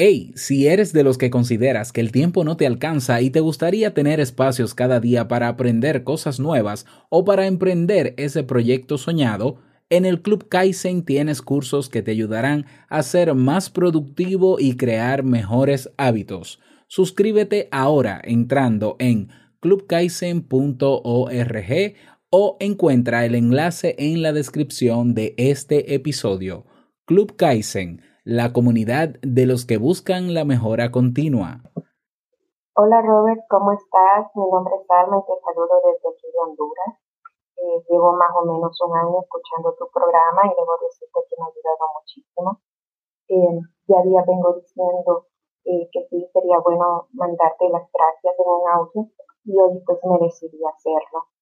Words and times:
Hey, 0.00 0.30
si 0.36 0.68
eres 0.68 0.92
de 0.92 1.02
los 1.02 1.18
que 1.18 1.28
consideras 1.28 1.90
que 1.90 2.00
el 2.00 2.12
tiempo 2.12 2.44
no 2.44 2.56
te 2.56 2.68
alcanza 2.68 3.20
y 3.20 3.30
te 3.30 3.40
gustaría 3.40 3.94
tener 3.94 4.20
espacios 4.20 4.72
cada 4.72 5.00
día 5.00 5.26
para 5.26 5.48
aprender 5.48 6.04
cosas 6.04 6.38
nuevas 6.38 6.86
o 7.08 7.24
para 7.24 7.48
emprender 7.48 8.14
ese 8.16 8.44
proyecto 8.44 8.96
soñado, 8.96 9.56
en 9.90 10.04
el 10.04 10.22
Club 10.22 10.48
Kaizen 10.48 11.02
tienes 11.02 11.42
cursos 11.42 11.88
que 11.88 12.00
te 12.02 12.12
ayudarán 12.12 12.66
a 12.88 13.02
ser 13.02 13.34
más 13.34 13.70
productivo 13.70 14.60
y 14.60 14.76
crear 14.76 15.24
mejores 15.24 15.90
hábitos. 15.96 16.60
Suscríbete 16.86 17.66
ahora 17.72 18.20
entrando 18.22 18.94
en 19.00 19.30
clubkaizen.org 19.58 20.44
o 22.30 22.56
encuentra 22.60 23.24
el 23.24 23.34
enlace 23.34 23.96
en 23.98 24.22
la 24.22 24.32
descripción 24.32 25.14
de 25.14 25.34
este 25.38 25.92
episodio. 25.92 26.66
Club 27.04 27.34
Kaizen 27.34 28.02
la 28.28 28.52
comunidad 28.52 29.16
de 29.24 29.48
los 29.48 29.64
que 29.64 29.80
buscan 29.80 30.36
la 30.36 30.44
mejora 30.44 30.92
continua. 30.92 31.64
Hola 32.76 33.00
Robert, 33.00 33.40
¿cómo 33.48 33.72
estás? 33.72 34.28
Mi 34.36 34.44
nombre 34.52 34.76
es 34.76 34.84
Alma 34.84 35.16
y 35.16 35.24
te 35.24 35.32
saludo 35.40 35.80
desde 35.80 36.12
aquí 36.12 36.28
de 36.28 36.38
Honduras. 36.44 36.92
Eh, 37.56 37.80
llevo 37.88 38.12
más 38.20 38.28
o 38.36 38.44
menos 38.44 38.76
un 38.84 38.92
año 38.92 39.16
escuchando 39.24 39.72
tu 39.80 39.88
programa 39.88 40.44
y 40.44 40.52
debo 40.52 40.76
decirte 40.76 41.24
que 41.24 41.36
me 41.40 41.44
ha 41.48 41.48
ayudado 41.56 41.84
muchísimo. 41.96 42.50
Eh, 43.32 43.64
ya 43.88 44.02
día 44.04 44.20
vengo 44.28 44.60
diciendo 44.60 45.24
eh, 45.64 45.88
que 45.88 46.04
sí 46.12 46.20
sería 46.28 46.60
bueno 46.60 47.08
mandarte 47.16 47.64
las 47.72 47.88
gracias 47.88 48.34
en 48.36 48.44
un 48.44 48.68
audio 48.68 49.08
y 49.48 49.56
hoy 49.56 49.80
pues 49.88 50.04
me 50.04 50.20
decidí 50.20 50.60
hacerlo. 50.68 51.32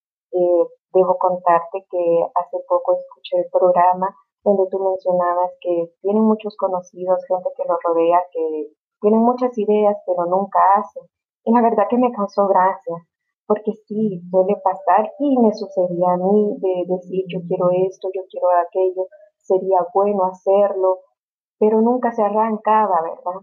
debo 0.94 1.18
contarte 1.18 1.82
que 1.90 2.30
hace 2.30 2.62
poco 2.68 2.94
escuché 2.94 3.42
el 3.42 3.50
programa 3.50 4.14
donde 4.46 4.70
tú 4.70 4.78
mencionabas 4.78 5.50
que 5.60 5.90
tienen 6.02 6.22
muchos 6.22 6.56
conocidos, 6.56 7.18
gente 7.26 7.50
que 7.56 7.64
los 7.66 7.78
rodea, 7.82 8.22
que 8.30 8.70
tienen 9.00 9.20
muchas 9.20 9.50
ideas, 9.58 9.96
pero 10.06 10.24
nunca 10.26 10.60
hacen. 10.76 11.02
Y 11.44 11.52
la 11.52 11.62
verdad 11.62 11.90
que 11.90 11.98
me 11.98 12.12
causó 12.12 12.46
gracia, 12.46 12.96
porque 13.46 13.72
sí, 13.86 14.22
suele 14.30 14.54
pasar 14.62 15.10
y 15.18 15.36
me 15.38 15.52
sucedía 15.52 16.12
a 16.14 16.16
mí 16.16 16.56
de 16.58 16.94
decir 16.94 17.24
yo 17.26 17.40
quiero 17.48 17.70
esto, 17.90 18.08
yo 18.14 18.22
quiero 18.30 18.46
aquello, 18.62 19.06
sería 19.38 19.84
bueno 19.92 20.24
hacerlo, 20.26 21.00
pero 21.58 21.80
nunca 21.80 22.12
se 22.12 22.22
arrancaba, 22.22 23.02
¿verdad? 23.02 23.42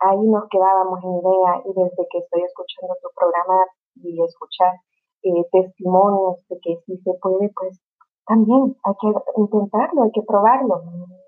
Ahí 0.00 0.26
nos 0.26 0.48
quedábamos 0.50 0.98
en 1.04 1.14
idea 1.14 1.62
y 1.64 1.72
desde 1.74 2.06
que 2.10 2.18
estoy 2.18 2.42
escuchando 2.42 2.94
tu 3.00 3.08
programa 3.14 3.66
y 4.02 4.20
escuchar 4.22 4.74
eh, 5.22 5.46
testimonios 5.52 6.42
de 6.48 6.58
que 6.60 6.76
sí 6.86 6.98
se 6.98 7.14
puede, 7.22 7.50
pues 7.54 7.78
también 8.26 8.76
hay 8.84 8.94
que 9.00 9.08
intentarlo, 9.36 10.02
hay 10.02 10.12
que 10.12 10.22
probarlo. 10.22 10.82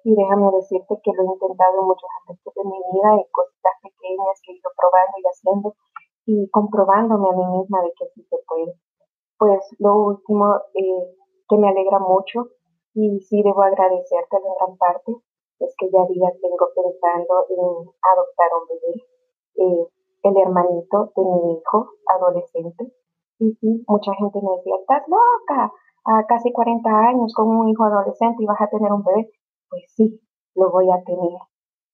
Y 0.04 0.14
déjame 0.14 0.50
decirte 0.52 0.94
que 1.02 1.12
lo 1.12 1.22
he 1.22 1.32
intentado 1.34 1.80
en 1.80 1.86
muchos 1.86 2.10
aspectos 2.20 2.54
de 2.54 2.64
mi 2.64 2.78
vida, 2.78 3.10
en 3.14 3.26
cositas 3.32 3.76
pequeñas 3.82 4.40
que 4.42 4.52
he 4.52 4.56
ido 4.56 4.70
probando 4.76 5.16
y 5.18 5.26
haciendo 5.26 5.74
y 6.26 6.50
comprobándome 6.50 7.28
a 7.28 7.36
mí 7.36 7.58
misma 7.58 7.82
de 7.82 7.92
que 7.98 8.06
sí 8.14 8.22
se 8.24 8.36
puede. 8.46 8.74
Pues 9.38 9.60
lo 9.78 9.94
último 9.96 10.56
eh, 10.74 11.16
que 11.48 11.56
me 11.58 11.68
alegra 11.68 11.98
mucho 11.98 12.48
y 12.94 13.20
sí 13.20 13.42
debo 13.42 13.62
agradecerte 13.62 14.36
en 14.36 14.54
gran 14.58 14.76
parte 14.78 15.12
es 15.60 15.74
que 15.78 15.90
ya 15.90 16.04
días 16.08 16.34
vengo 16.42 16.68
pensando 16.74 17.46
en 17.48 17.60
adoptar 18.00 18.50
un 18.56 18.68
bebé, 18.68 18.94
eh, 19.56 19.88
el 20.22 20.36
hermanito 20.36 21.12
de 21.16 21.22
mi 21.22 21.52
hijo 21.54 21.90
adolescente. 22.06 22.92
Y 23.38 23.52
sí, 23.60 23.84
mucha 23.86 24.12
gente 24.14 24.40
me 24.42 24.56
decía, 24.56 24.76
estás 24.80 25.02
loca, 25.08 25.72
a 26.06 26.24
casi 26.26 26.52
40 26.52 26.88
años 26.88 27.34
con 27.34 27.48
un 27.48 27.68
hijo 27.68 27.84
adolescente 27.84 28.42
y 28.42 28.46
vas 28.46 28.60
a 28.60 28.68
tener 28.68 28.92
un 28.92 29.02
bebé, 29.02 29.30
pues 29.68 29.82
sí, 29.96 30.20
lo 30.54 30.70
voy 30.70 30.86
a 30.90 31.02
tener. 31.04 31.38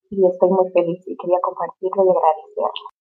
Y 0.09 0.25
estoy 0.27 0.49
muy 0.49 0.69
feliz 0.71 1.03
y 1.07 1.17
quería 1.17 1.39
compartirlo 1.41 2.05
y 2.05 2.09
agradecerlo. 2.09 2.93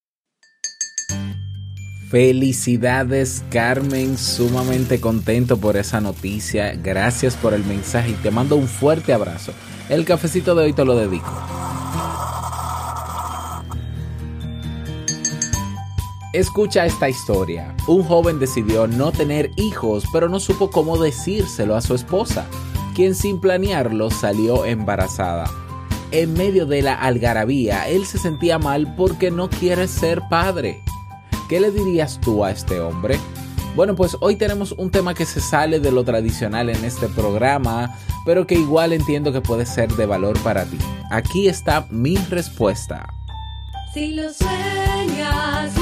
Felicidades 2.11 3.45
Carmen, 3.51 4.19
sumamente 4.19 5.01
contento 5.01 5.59
por 5.59 5.77
esa 5.77 6.01
noticia. 6.01 6.75
Gracias 6.75 7.36
por 7.36 7.55
el 7.55 7.65
mensaje 7.65 8.11
y 8.11 8.23
te 8.23 8.31
mando 8.31 8.57
un 8.57 8.67
fuerte 8.67 9.13
abrazo. 9.15 9.53
El 9.89 10.05
cafecito 10.05 10.55
de 10.55 10.65
hoy 10.65 10.73
te 10.75 10.85
lo 10.85 10.95
dedico. 10.95 11.31
Escucha 16.33 16.87
esta 16.87 17.11
historia. 17.11 17.75
Un 17.87 18.05
joven 18.05 18.39
decidió 18.39 18.87
no 18.87 19.13
tener 19.13 19.51
hijos, 19.57 20.05
pero 20.15 20.31
no 20.31 20.41
supo 20.41 20.70
cómo 20.70 20.97
decírselo 20.97 21.77
a 21.77 21.83
su 21.83 21.95
esposa, 21.95 22.47
quien 22.95 23.15
sin 23.15 23.39
planearlo 23.39 24.11
salió 24.11 24.65
embarazada. 24.65 25.51
En 26.11 26.33
medio 26.33 26.65
de 26.65 26.81
la 26.81 26.95
algarabía, 26.95 27.87
él 27.87 28.07
se 28.07 28.17
sentía 28.17 28.59
mal 28.59 28.95
porque 28.97 29.31
no 29.31 29.51
quiere 29.51 29.87
ser 29.89 30.23
padre. 30.31 30.83
¿Qué 31.51 31.61
le 31.61 31.71
dirías 31.71 32.19
tú 32.19 32.47
a 32.47 32.51
este 32.51 32.81
hombre? 32.81 33.19
Bueno, 33.77 33.95
pues 33.95 34.17
hoy 34.21 34.37
tenemos 34.37 34.73
un 34.73 34.91
tema 34.91 35.13
que 35.13 35.27
se 35.27 35.41
sale 35.41 35.81
de 35.81 35.92
lo 35.92 36.03
tradicional 36.03 36.71
en 36.71 36.83
este 36.83 37.09
programa, 37.09 37.98
pero 38.25 38.47
que 38.47 38.55
igual 38.55 38.95
entiendo 38.95 39.33
que 39.33 39.42
puede 39.42 39.67
ser 39.67 39.92
de 39.97 40.07
valor 40.07 40.39
para 40.42 40.65
ti. 40.65 40.79
Aquí 41.11 41.47
está 41.48 41.87
mi 41.91 42.17
respuesta. 42.17 43.07
Si 43.92 44.15
lo 44.15 44.33
sueñas, 44.33 45.82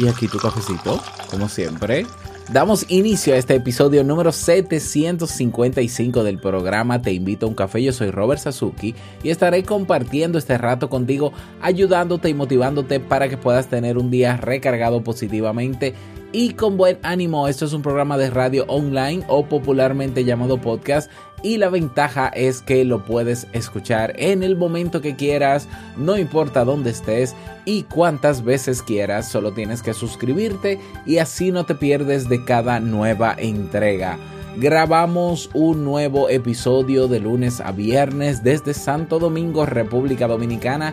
Y 0.00 0.08
aquí 0.08 0.28
tu 0.28 0.38
cafecito, 0.38 0.98
como 1.30 1.46
siempre. 1.46 2.06
Damos 2.50 2.86
inicio 2.88 3.34
a 3.34 3.36
este 3.36 3.56
episodio 3.56 4.02
número 4.02 4.32
755 4.32 6.24
del 6.24 6.38
programa 6.38 7.02
Te 7.02 7.12
invito 7.12 7.44
a 7.44 7.50
un 7.50 7.54
café. 7.54 7.82
Yo 7.82 7.92
soy 7.92 8.10
Robert 8.10 8.40
Sasuki 8.40 8.94
y 9.22 9.28
estaré 9.28 9.62
compartiendo 9.62 10.38
este 10.38 10.56
rato 10.56 10.88
contigo, 10.88 11.34
ayudándote 11.60 12.30
y 12.30 12.34
motivándote 12.34 12.98
para 12.98 13.28
que 13.28 13.36
puedas 13.36 13.68
tener 13.68 13.98
un 13.98 14.10
día 14.10 14.38
recargado 14.38 15.04
positivamente 15.04 15.92
y 16.32 16.54
con 16.54 16.76
buen 16.76 16.98
ánimo. 17.02 17.48
Esto 17.48 17.64
es 17.64 17.72
un 17.72 17.82
programa 17.82 18.16
de 18.18 18.30
radio 18.30 18.64
online 18.68 19.24
o 19.28 19.46
popularmente 19.46 20.24
llamado 20.24 20.60
podcast 20.60 21.10
y 21.42 21.56
la 21.56 21.70
ventaja 21.70 22.28
es 22.28 22.60
que 22.60 22.84
lo 22.84 23.04
puedes 23.04 23.46
escuchar 23.52 24.12
en 24.16 24.42
el 24.42 24.56
momento 24.56 25.00
que 25.00 25.16
quieras, 25.16 25.68
no 25.96 26.18
importa 26.18 26.64
dónde 26.64 26.90
estés 26.90 27.34
y 27.64 27.84
cuántas 27.84 28.44
veces 28.44 28.82
quieras, 28.82 29.28
solo 29.28 29.52
tienes 29.52 29.82
que 29.82 29.94
suscribirte 29.94 30.78
y 31.06 31.18
así 31.18 31.50
no 31.50 31.64
te 31.64 31.74
pierdes 31.74 32.28
de 32.28 32.44
cada 32.44 32.80
nueva 32.80 33.34
entrega. 33.38 34.18
Grabamos 34.56 35.48
un 35.54 35.84
nuevo 35.84 36.28
episodio 36.28 37.08
de 37.08 37.20
lunes 37.20 37.60
a 37.60 37.72
viernes 37.72 38.42
desde 38.42 38.74
Santo 38.74 39.18
Domingo, 39.18 39.64
República 39.64 40.26
Dominicana 40.26 40.92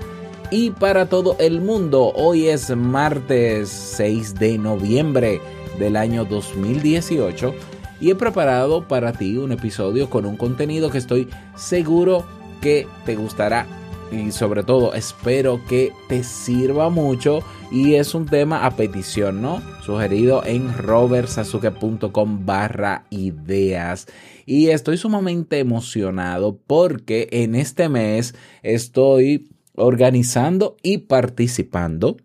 y 0.52 0.72
para 0.72 1.08
todo 1.08 1.36
el 1.40 1.62
mundo. 1.62 2.14
Hoy 2.16 2.48
es 2.48 2.76
martes 2.76 3.70
6 3.70 4.36
de 4.36 4.58
noviembre 4.58 5.42
del 5.78 5.96
año 5.96 6.26
2018 6.26 7.54
y 8.00 8.12
he 8.12 8.16
preparado 8.16 8.88
para 8.88 9.14
ti 9.14 9.38
un 9.38 9.52
episodio 9.52 10.10
con 10.10 10.26
un 10.26 10.38
contenido 10.38 10.90
que 10.90 11.00
estoy 11.00 11.28
seguro 11.56 12.26
que 12.62 12.88
te 13.06 13.16
gustará 13.16 13.68
y 14.12 14.32
sobre 14.32 14.64
todo 14.64 14.94
espero 14.94 15.62
que 15.68 15.92
te 16.08 16.24
sirva 16.24 16.90
mucho 16.90 17.42
y 17.72 17.96
es 17.96 18.16
un 18.16 18.26
tema 18.26 18.66
a 18.66 18.76
petición, 18.78 19.42
¿no? 19.42 19.62
Sugerido 19.84 20.46
en 20.46 20.78
robertsazuke.com 20.78 22.46
barra 22.46 23.06
ideas 23.10 24.08
y 24.46 24.70
estoy 24.70 24.98
sumamente 24.98 25.60
emocionado 25.60 26.58
porque 26.66 27.28
en 27.32 27.56
este 27.56 27.90
mes 27.90 28.34
estoy 28.64 29.50
organizando 29.78 30.76
y 30.84 30.98
participando 31.00 32.18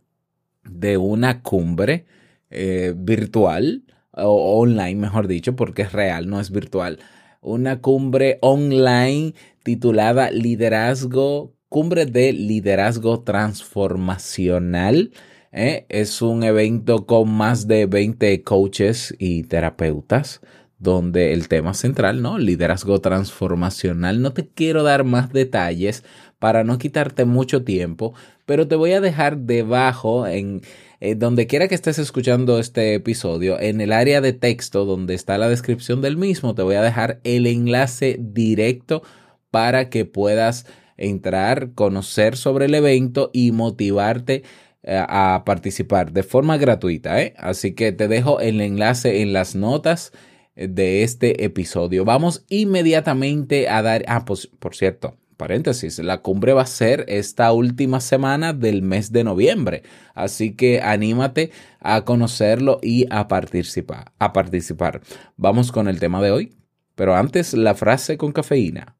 de 0.64 0.96
una 0.96 1.43
cumbre 1.43 2.06
eh, 2.50 2.94
virtual 2.96 3.84
o 4.12 4.58
online, 4.58 4.96
mejor 4.96 5.28
dicho, 5.28 5.54
porque 5.54 5.82
es 5.82 5.93
real, 5.93 6.28
no 6.28 6.40
es 6.40 6.50
virtual. 6.50 6.99
Una 7.40 7.81
cumbre 7.81 8.38
online 8.40 9.34
titulada 9.62 10.31
Liderazgo, 10.31 11.54
Cumbre 11.69 12.06
de 12.06 12.32
Liderazgo 12.32 13.22
Transformacional. 13.22 15.12
¿eh? 15.52 15.87
Es 15.88 16.22
un 16.22 16.43
evento 16.44 17.06
con 17.06 17.31
más 17.31 17.66
de 17.66 17.87
20 17.87 18.43
coaches 18.43 19.14
y 19.19 19.44
terapeutas 19.44 20.40
donde 20.78 21.32
el 21.32 21.46
tema 21.46 21.75
central, 21.75 22.22
¿no? 22.22 22.38
Liderazgo 22.38 23.00
transformacional. 23.00 24.20
No 24.20 24.32
te 24.32 24.49
quiero 24.49 24.82
dar 24.82 25.04
más 25.04 25.32
detalles 25.32 26.02
para 26.43 26.65
no 26.65 26.77
quitarte 26.77 27.25
mucho 27.25 27.62
tiempo, 27.62 28.15
pero 28.47 28.67
te 28.67 28.75
voy 28.75 28.91
a 28.91 29.00
dejar 29.00 29.39
debajo 29.39 30.27
en 30.27 30.62
eh, 30.99 31.15
donde 31.15 31.47
quiera 31.47 31.69
que 31.69 31.77
estés 31.77 32.00
escuchando 32.00 32.59
este 32.59 32.94
episodio, 32.94 33.61
en 33.61 33.81
el 33.81 33.93
área 33.93 34.21
de 34.21 34.33
texto 34.33 34.85
donde 34.85 35.15
está 35.15 35.39
la 35.39 35.49
descripción 35.49 36.03
del 36.03 36.17
mismo, 36.17 36.56
te 36.56 36.62
voy 36.62 36.75
a 36.75 36.83
dejar 36.83 37.21
el 37.23 37.47
enlace 37.47 38.17
directo 38.19 39.05
para 39.53 39.89
que 39.89 40.05
puedas 40.05 40.67
entrar, 40.97 41.75
conocer 41.75 42.37
sobre 42.37 42.65
el 42.65 42.75
evento 42.75 43.31
y 43.33 43.53
motivarte 43.53 44.43
eh, 44.83 45.00
a 45.09 45.45
participar 45.47 46.11
de 46.11 46.25
forma 46.25 46.56
gratuita. 46.56 47.23
¿eh? 47.23 47.35
Así 47.37 47.73
que 47.73 47.93
te 47.93 48.09
dejo 48.09 48.41
el 48.41 48.61
enlace 48.61 49.23
en 49.23 49.33
las 49.33 49.55
notas 49.55 50.11
de 50.56 51.05
este 51.05 51.45
episodio. 51.45 52.05
Vamos 52.05 52.45
inmediatamente 52.49 53.69
a 53.69 53.81
dar, 53.83 54.05
ah, 54.09 54.25
pues 54.25 54.49
por 54.59 54.75
cierto, 54.75 55.22
paréntesis, 55.43 55.99
la 55.99 56.19
cumbre 56.19 56.53
va 56.53 56.62
a 56.62 56.67
ser 56.67 57.05
esta 57.09 57.50
última 57.50 57.99
semana 57.99 58.53
del 58.53 58.81
mes 58.81 59.11
de 59.11 59.25
noviembre. 59.25 59.83
Así 60.15 60.55
que 60.55 60.81
anímate 60.81 61.50
a 61.81 62.05
conocerlo 62.05 62.79
y 62.81 63.06
a 63.11 63.27
participar, 63.27 64.12
a 64.21 64.33
participar. 64.33 65.00
Vamos 65.37 65.73
con 65.73 65.89
el 65.89 65.99
tema 65.99 66.23
de 66.23 66.31
hoy, 66.31 66.55
pero 66.94 67.17
antes 67.17 67.55
la 67.55 67.75
frase 67.75 68.17
con 68.17 68.31
cafeína. 68.31 68.94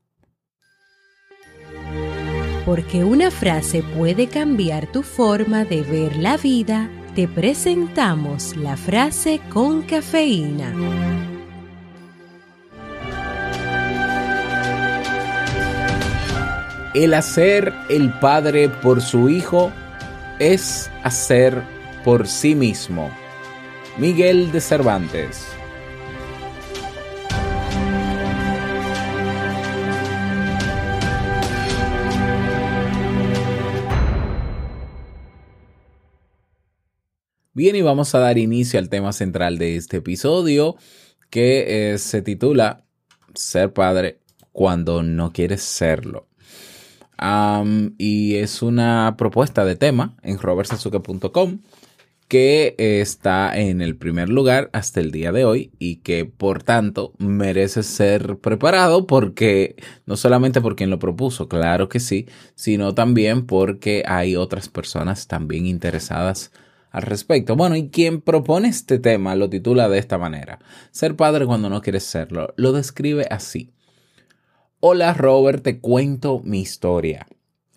Porque 2.67 3.05
una 3.05 3.31
frase 3.31 3.85
puede 3.97 4.27
cambiar 4.27 4.91
tu 4.91 5.05
forma 5.05 5.65
de 5.65 5.83
ver 5.83 6.17
la 6.17 6.38
vida, 6.38 6.91
te 7.15 7.29
presentamos 7.29 8.56
la 8.56 8.77
frase 8.77 9.41
con 9.53 9.83
cafeína. 9.83 11.31
El 16.94 17.15
hacer 17.15 17.73
el 17.89 18.12
padre 18.19 18.69
por 18.69 19.00
su 19.00 19.31
hijo 19.31 19.73
es 20.39 20.91
hacer 21.03 21.62
por 22.05 22.29
sí 22.29 22.55
mismo. 22.55 23.11
Miguel 23.97 24.53
de 24.53 24.61
Cervantes. 24.61 25.47
Bien, 37.55 37.75
y 37.75 37.81
vamos 37.81 38.15
a 38.15 38.19
dar 38.19 38.37
inicio 38.37 38.79
al 38.79 38.91
tema 38.91 39.15
central 39.15 39.56
de 39.56 39.77
este 39.77 39.99
episodio, 39.99 40.77
que 41.31 41.95
eh, 41.95 41.99
se 41.99 42.21
titula 42.21 42.85
Ser 43.35 43.73
padre 43.73 44.21
cuando 44.53 45.03
no 45.03 45.33
quieres 45.33 45.62
serlo 45.62 46.31
y 47.99 48.35
es 48.37 48.63
una 48.63 49.15
propuesta 49.17 49.65
de 49.65 49.77
tema 49.77 50.17
en 50.23 50.39
robertsazuke.com 50.39 51.59
que 52.33 52.75
está 52.79 53.55
en 53.59 53.83
el 53.83 53.95
primer 53.95 54.31
lugar 54.31 54.71
hasta 54.73 55.01
el 55.01 55.11
día 55.11 55.33
de 55.33 55.45
hoy 55.45 55.71
y 55.79 55.97
que 55.97 56.25
por 56.25 56.63
tanto 56.63 57.13
merece 57.19 57.83
ser 57.83 58.39
preparado 58.39 59.07
porque 59.07 59.77
no 60.07 60.17
solamente 60.17 60.63
por 60.63 60.75
quien 60.75 60.89
lo 60.89 60.99
propuso, 60.99 61.47
claro 61.47 61.91
que 61.91 62.01
sí, 62.01 62.27
sino 62.55 62.95
también 62.95 63.45
porque 63.45 64.03
hay 64.07 64.35
otras 64.35 64.71
personas 64.71 65.27
también 65.27 65.67
interesadas 65.67 66.53
al 66.91 67.03
respecto. 67.03 67.55
Bueno, 67.55 67.77
y 67.77 67.91
quien 67.91 68.23
propone 68.23 68.69
este 68.69 68.99
tema 68.99 69.37
lo 69.37 69.51
titula 69.51 69.91
de 69.91 69.99
esta 69.99 70.17
manera, 70.17 70.59
ser 70.91 71.17
padre 71.17 71.45
cuando 71.45 71.69
no 71.69 71.83
quieres 71.83 72.05
serlo, 72.05 72.55
lo 72.57 72.73
describe 72.73 73.27
así. 73.31 73.75
Hola 74.84 75.14
Robert, 75.14 75.62
te 75.62 75.79
cuento 75.79 76.40
mi 76.43 76.61
historia. 76.61 77.29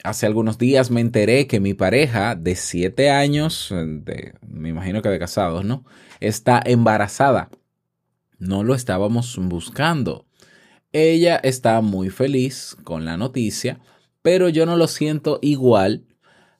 Hace 0.03 0.25
algunos 0.25 0.57
días 0.57 0.89
me 0.89 1.01
enteré 1.01 1.45
que 1.45 1.59
mi 1.59 1.75
pareja 1.75 2.33
de 2.33 2.55
7 2.55 3.11
años, 3.11 3.69
de, 3.69 4.33
me 4.41 4.69
imagino 4.69 5.03
que 5.03 5.09
de 5.09 5.19
casados, 5.19 5.63
¿no? 5.63 5.85
Está 6.19 6.59
embarazada. 6.65 7.51
No 8.39 8.63
lo 8.63 8.73
estábamos 8.73 9.37
buscando. 9.39 10.25
Ella 10.93 11.35
está 11.35 11.79
muy 11.81 12.09
feliz 12.09 12.75
con 12.83 13.05
la 13.05 13.17
noticia, 13.17 13.79
pero 14.23 14.49
yo 14.49 14.65
no 14.65 14.75
lo 14.75 14.87
siento 14.87 15.37
igual. 15.43 16.05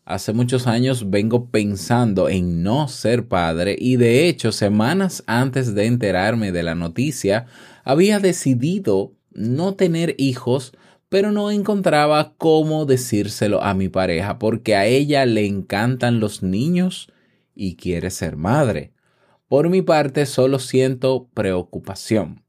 Hace 0.06 0.32
muchos 0.32 0.68
años 0.68 1.10
vengo 1.10 1.50
pensando 1.50 2.30
en 2.30 2.62
no 2.62 2.88
ser 2.88 3.28
padre 3.28 3.76
y 3.80 3.96
de 3.96 4.30
hecho 4.30 4.52
semanas 4.52 5.24
antes 5.26 5.74
de 5.74 5.88
enterarme 5.88 6.52
de 6.52 6.62
la 6.62 6.76
noticia 6.76 7.48
había 7.84 8.20
decidido 8.20 9.15
no 9.36 9.76
tener 9.76 10.16
hijos, 10.18 10.74
pero 11.10 11.32
no 11.32 11.52
encontraba 11.52 12.34
cómo 12.38 12.86
decírselo 12.86 13.62
a 13.62 13.74
mi 13.74 13.90
pareja 13.90 14.40
porque 14.40 14.76
a 14.76 14.86
ella 14.86 15.26
le 15.26 15.46
encantan 15.46 16.20
los 16.20 16.42
niños 16.42 17.12
y 17.54 17.76
quiere 17.76 18.10
ser 18.10 18.38
madre. 18.38 18.94
Por 19.48 19.70
mi 19.70 19.82
parte, 19.82 20.26
solo 20.26 20.60
siento 20.60 21.30
preocupación. 21.34 22.44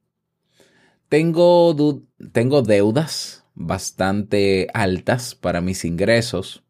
Tengo, 1.08 2.02
tengo 2.32 2.62
deudas 2.62 3.44
bastante 3.54 4.68
altas 4.74 5.34
para 5.34 5.60
mis 5.60 5.84
ingresos, 5.84 6.64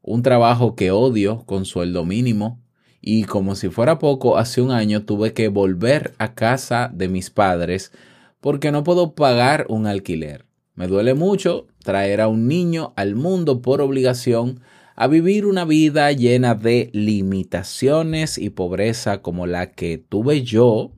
un 0.00 0.22
trabajo 0.22 0.74
que 0.74 0.90
odio 0.90 1.44
con 1.44 1.64
sueldo 1.64 2.04
mínimo, 2.04 2.62
y 3.00 3.24
como 3.24 3.54
si 3.54 3.68
fuera 3.68 3.98
poco, 3.98 4.38
hace 4.38 4.60
un 4.60 4.70
año 4.70 5.04
tuve 5.04 5.32
que 5.32 5.48
volver 5.48 6.14
a 6.18 6.34
casa 6.34 6.90
de 6.92 7.08
mis 7.08 7.30
padres 7.30 7.92
porque 8.40 8.72
no 8.72 8.84
puedo 8.84 9.14
pagar 9.14 9.66
un 9.68 9.86
alquiler. 9.86 10.46
Me 10.74 10.86
duele 10.86 11.14
mucho 11.14 11.66
traer 11.82 12.20
a 12.20 12.28
un 12.28 12.46
niño 12.46 12.92
al 12.96 13.14
mundo 13.14 13.62
por 13.62 13.80
obligación 13.80 14.60
a 14.94 15.06
vivir 15.06 15.46
una 15.46 15.64
vida 15.64 16.10
llena 16.12 16.54
de 16.54 16.90
limitaciones 16.92 18.36
y 18.36 18.50
pobreza 18.50 19.22
como 19.22 19.46
la 19.46 19.70
que 19.70 19.98
tuve 19.98 20.42
yo, 20.42 20.92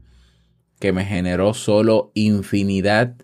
que 0.78 0.92
me 0.92 1.04
generó 1.04 1.52
solo 1.52 2.10
infinidad 2.14 3.16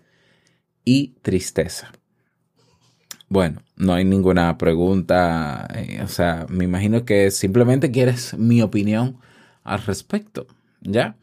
y 0.85 1.15
tristeza. 1.21 1.91
Bueno, 3.29 3.61
no 3.75 3.93
hay 3.93 4.05
ninguna 4.05 4.57
pregunta, 4.57 5.67
eh, 5.75 5.99
o 6.01 6.07
sea, 6.07 6.45
me 6.47 6.63
imagino 6.63 7.03
que 7.03 7.29
simplemente 7.29 7.91
quieres 7.91 8.37
mi 8.37 8.61
opinión 8.61 9.17
al 9.63 9.81
respecto, 9.81 10.47
¿ya? 10.81 11.17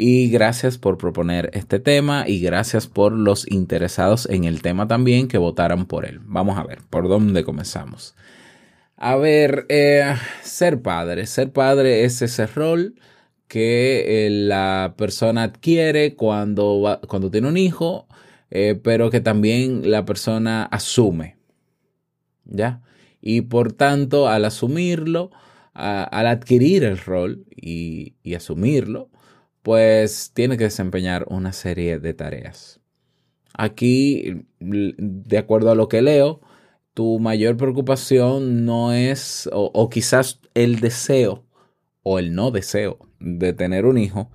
Y 0.00 0.28
gracias 0.28 0.78
por 0.78 0.96
proponer 0.96 1.50
este 1.54 1.80
tema 1.80 2.22
y 2.28 2.38
gracias 2.38 2.86
por 2.86 3.10
los 3.10 3.50
interesados 3.50 4.28
en 4.30 4.44
el 4.44 4.62
tema 4.62 4.86
también 4.86 5.26
que 5.26 5.38
votaran 5.38 5.86
por 5.86 6.06
él. 6.06 6.20
Vamos 6.22 6.56
a 6.56 6.62
ver, 6.62 6.82
¿por 6.88 7.08
dónde 7.08 7.42
comenzamos? 7.42 8.14
A 8.96 9.16
ver, 9.16 9.66
eh, 9.68 10.04
ser 10.44 10.82
padre. 10.82 11.26
Ser 11.26 11.50
padre 11.50 12.04
es 12.04 12.22
ese 12.22 12.46
rol 12.46 12.94
que 13.48 14.26
eh, 14.28 14.30
la 14.30 14.94
persona 14.96 15.42
adquiere 15.42 16.14
cuando, 16.14 17.00
cuando 17.08 17.28
tiene 17.32 17.48
un 17.48 17.56
hijo, 17.56 18.06
eh, 18.52 18.78
pero 18.80 19.10
que 19.10 19.20
también 19.20 19.90
la 19.90 20.04
persona 20.04 20.62
asume. 20.62 21.38
¿Ya? 22.44 22.82
Y 23.20 23.40
por 23.40 23.72
tanto, 23.72 24.28
al 24.28 24.44
asumirlo, 24.44 25.32
al 25.72 26.28
adquirir 26.28 26.84
el 26.84 26.98
rol 26.98 27.46
y, 27.50 28.14
y 28.22 28.34
asumirlo, 28.34 29.10
pues 29.62 30.32
tiene 30.34 30.56
que 30.56 30.64
desempeñar 30.64 31.26
una 31.28 31.52
serie 31.52 31.98
de 31.98 32.14
tareas. 32.14 32.80
Aquí, 33.54 34.46
de 34.60 35.38
acuerdo 35.38 35.70
a 35.70 35.74
lo 35.74 35.88
que 35.88 36.00
leo, 36.02 36.40
tu 36.94 37.18
mayor 37.18 37.56
preocupación 37.56 38.64
no 38.64 38.92
es, 38.92 39.48
o, 39.52 39.88
quizás 39.88 40.40
el 40.54 40.80
deseo 40.80 41.44
o 42.02 42.18
el 42.18 42.34
no 42.34 42.50
deseo 42.50 42.98
de 43.20 43.52
tener 43.52 43.84
un 43.84 43.98
hijo, 43.98 44.30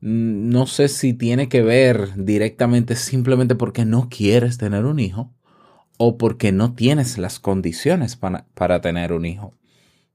no 0.00 0.66
sé 0.66 0.88
si 0.88 1.14
tiene 1.14 1.48
que 1.48 1.62
ver 1.62 2.14
directamente 2.16 2.96
simplemente 2.96 3.54
porque 3.54 3.84
no 3.84 4.08
quieres 4.08 4.56
tener 4.56 4.84
un 4.84 4.98
hijo 4.98 5.32
o 5.98 6.16
porque 6.16 6.52
no 6.52 6.74
tienes 6.74 7.18
las 7.18 7.38
condiciones 7.38 8.16
para, 8.16 8.46
para 8.54 8.80
tener 8.80 9.12
un 9.12 9.26
hijo. 9.26 9.52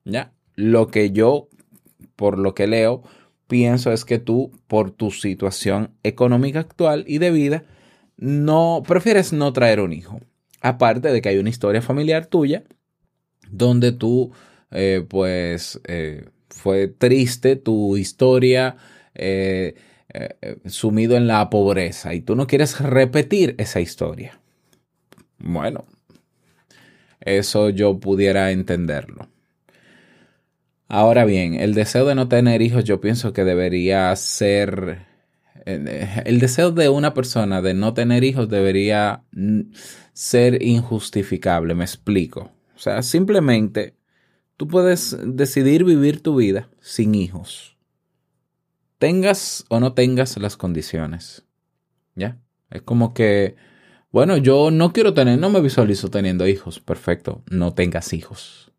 Ya, 0.03 0.33
lo 0.55 0.87
que 0.87 1.11
yo, 1.11 1.49
por 2.15 2.39
lo 2.39 2.55
que 2.55 2.67
leo, 2.67 3.03
pienso 3.47 3.91
es 3.91 4.05
que 4.05 4.19
tú, 4.19 4.51
por 4.67 4.91
tu 4.91 5.11
situación 5.11 5.91
económica 6.03 6.59
actual 6.59 7.03
y 7.07 7.17
de 7.19 7.31
vida, 7.31 7.63
no 8.17 8.83
prefieres 8.87 9.33
no 9.33 9.51
traer 9.53 9.79
un 9.79 9.93
hijo. 9.93 10.19
Aparte 10.61 11.11
de 11.11 11.21
que 11.21 11.29
hay 11.29 11.37
una 11.37 11.49
historia 11.49 11.81
familiar 11.81 12.25
tuya 12.25 12.63
donde 13.49 13.91
tú, 13.91 14.31
eh, 14.71 15.05
pues, 15.07 15.79
eh, 15.87 16.25
fue 16.49 16.87
triste 16.87 17.55
tu 17.55 17.97
historia 17.97 18.77
eh, 19.13 19.75
sumido 20.65 21.17
en 21.17 21.27
la 21.27 21.49
pobreza 21.49 22.13
y 22.13 22.21
tú 22.21 22.35
no 22.35 22.47
quieres 22.47 22.79
repetir 22.79 23.55
esa 23.57 23.81
historia. 23.81 24.39
Bueno, 25.37 25.85
eso 27.19 27.69
yo 27.69 27.99
pudiera 27.99 28.51
entenderlo. 28.51 29.27
Ahora 30.87 31.25
bien, 31.25 31.55
el 31.55 31.73
deseo 31.73 32.05
de 32.05 32.15
no 32.15 32.27
tener 32.27 32.61
hijos 32.61 32.83
yo 32.83 33.01
pienso 33.01 33.33
que 33.33 33.43
debería 33.43 34.15
ser... 34.15 35.05
El 35.65 36.39
deseo 36.39 36.71
de 36.71 36.89
una 36.89 37.15
persona 37.15 37.61
de 37.61 37.73
no 37.73 37.95
tener 37.95 38.23
hijos 38.23 38.49
debería 38.49 39.23
ser 40.13 40.61
injustificable, 40.61 41.73
me 41.73 41.85
explico. 41.85 42.51
O 42.75 42.79
sea, 42.79 43.01
simplemente 43.01 43.95
tú 44.57 44.67
puedes 44.67 45.17
decidir 45.23 45.83
vivir 45.83 46.21
tu 46.21 46.35
vida 46.35 46.69
sin 46.81 47.15
hijos. 47.15 47.77
Tengas 48.99 49.65
o 49.69 49.79
no 49.79 49.93
tengas 49.93 50.37
las 50.37 50.55
condiciones. 50.55 51.45
¿Ya? 52.13 52.39
Es 52.69 52.83
como 52.83 53.15
que, 53.15 53.55
bueno, 54.11 54.37
yo 54.37 54.69
no 54.69 54.93
quiero 54.93 55.15
tener, 55.15 55.39
no 55.39 55.49
me 55.49 55.61
visualizo 55.61 56.09
teniendo 56.09 56.47
hijos. 56.47 56.79
Perfecto, 56.79 57.43
no 57.49 57.73
tengas 57.73 58.13
hijos. 58.13 58.71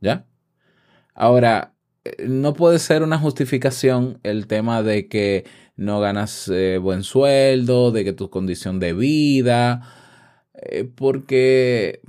¿Ya? 0.00 0.26
Ahora, 1.16 1.74
eh, 2.04 2.26
no 2.28 2.54
puede 2.54 2.78
ser 2.78 3.02
una 3.02 3.18
justificación 3.18 4.20
el 4.22 4.46
tema 4.46 4.82
de 4.82 5.08
que 5.08 5.44
no 5.76 6.00
ganas 6.00 6.48
eh, 6.48 6.78
buen 6.78 7.02
sueldo, 7.02 7.90
de 7.92 8.04
que 8.04 8.12
tu 8.12 8.30
condición 8.30 8.78
de 8.80 8.92
vida, 8.92 9.82
eh, 10.54 10.84
porque 10.84 12.00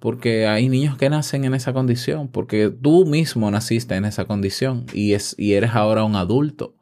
porque 0.00 0.46
hay 0.46 0.68
niños 0.70 0.96
que 0.96 1.10
nacen 1.10 1.44
en 1.44 1.54
esa 1.54 1.72
condición, 1.74 2.28
porque 2.28 2.70
tú 2.70 3.06
mismo 3.06 3.50
naciste 3.50 3.96
en 3.96 4.06
esa 4.06 4.24
condición 4.26 4.86
y, 4.94 5.12
es, 5.14 5.34
y 5.38 5.54
eres 5.54 5.72
ahora 5.74 6.04
un 6.04 6.16
adulto 6.16 6.74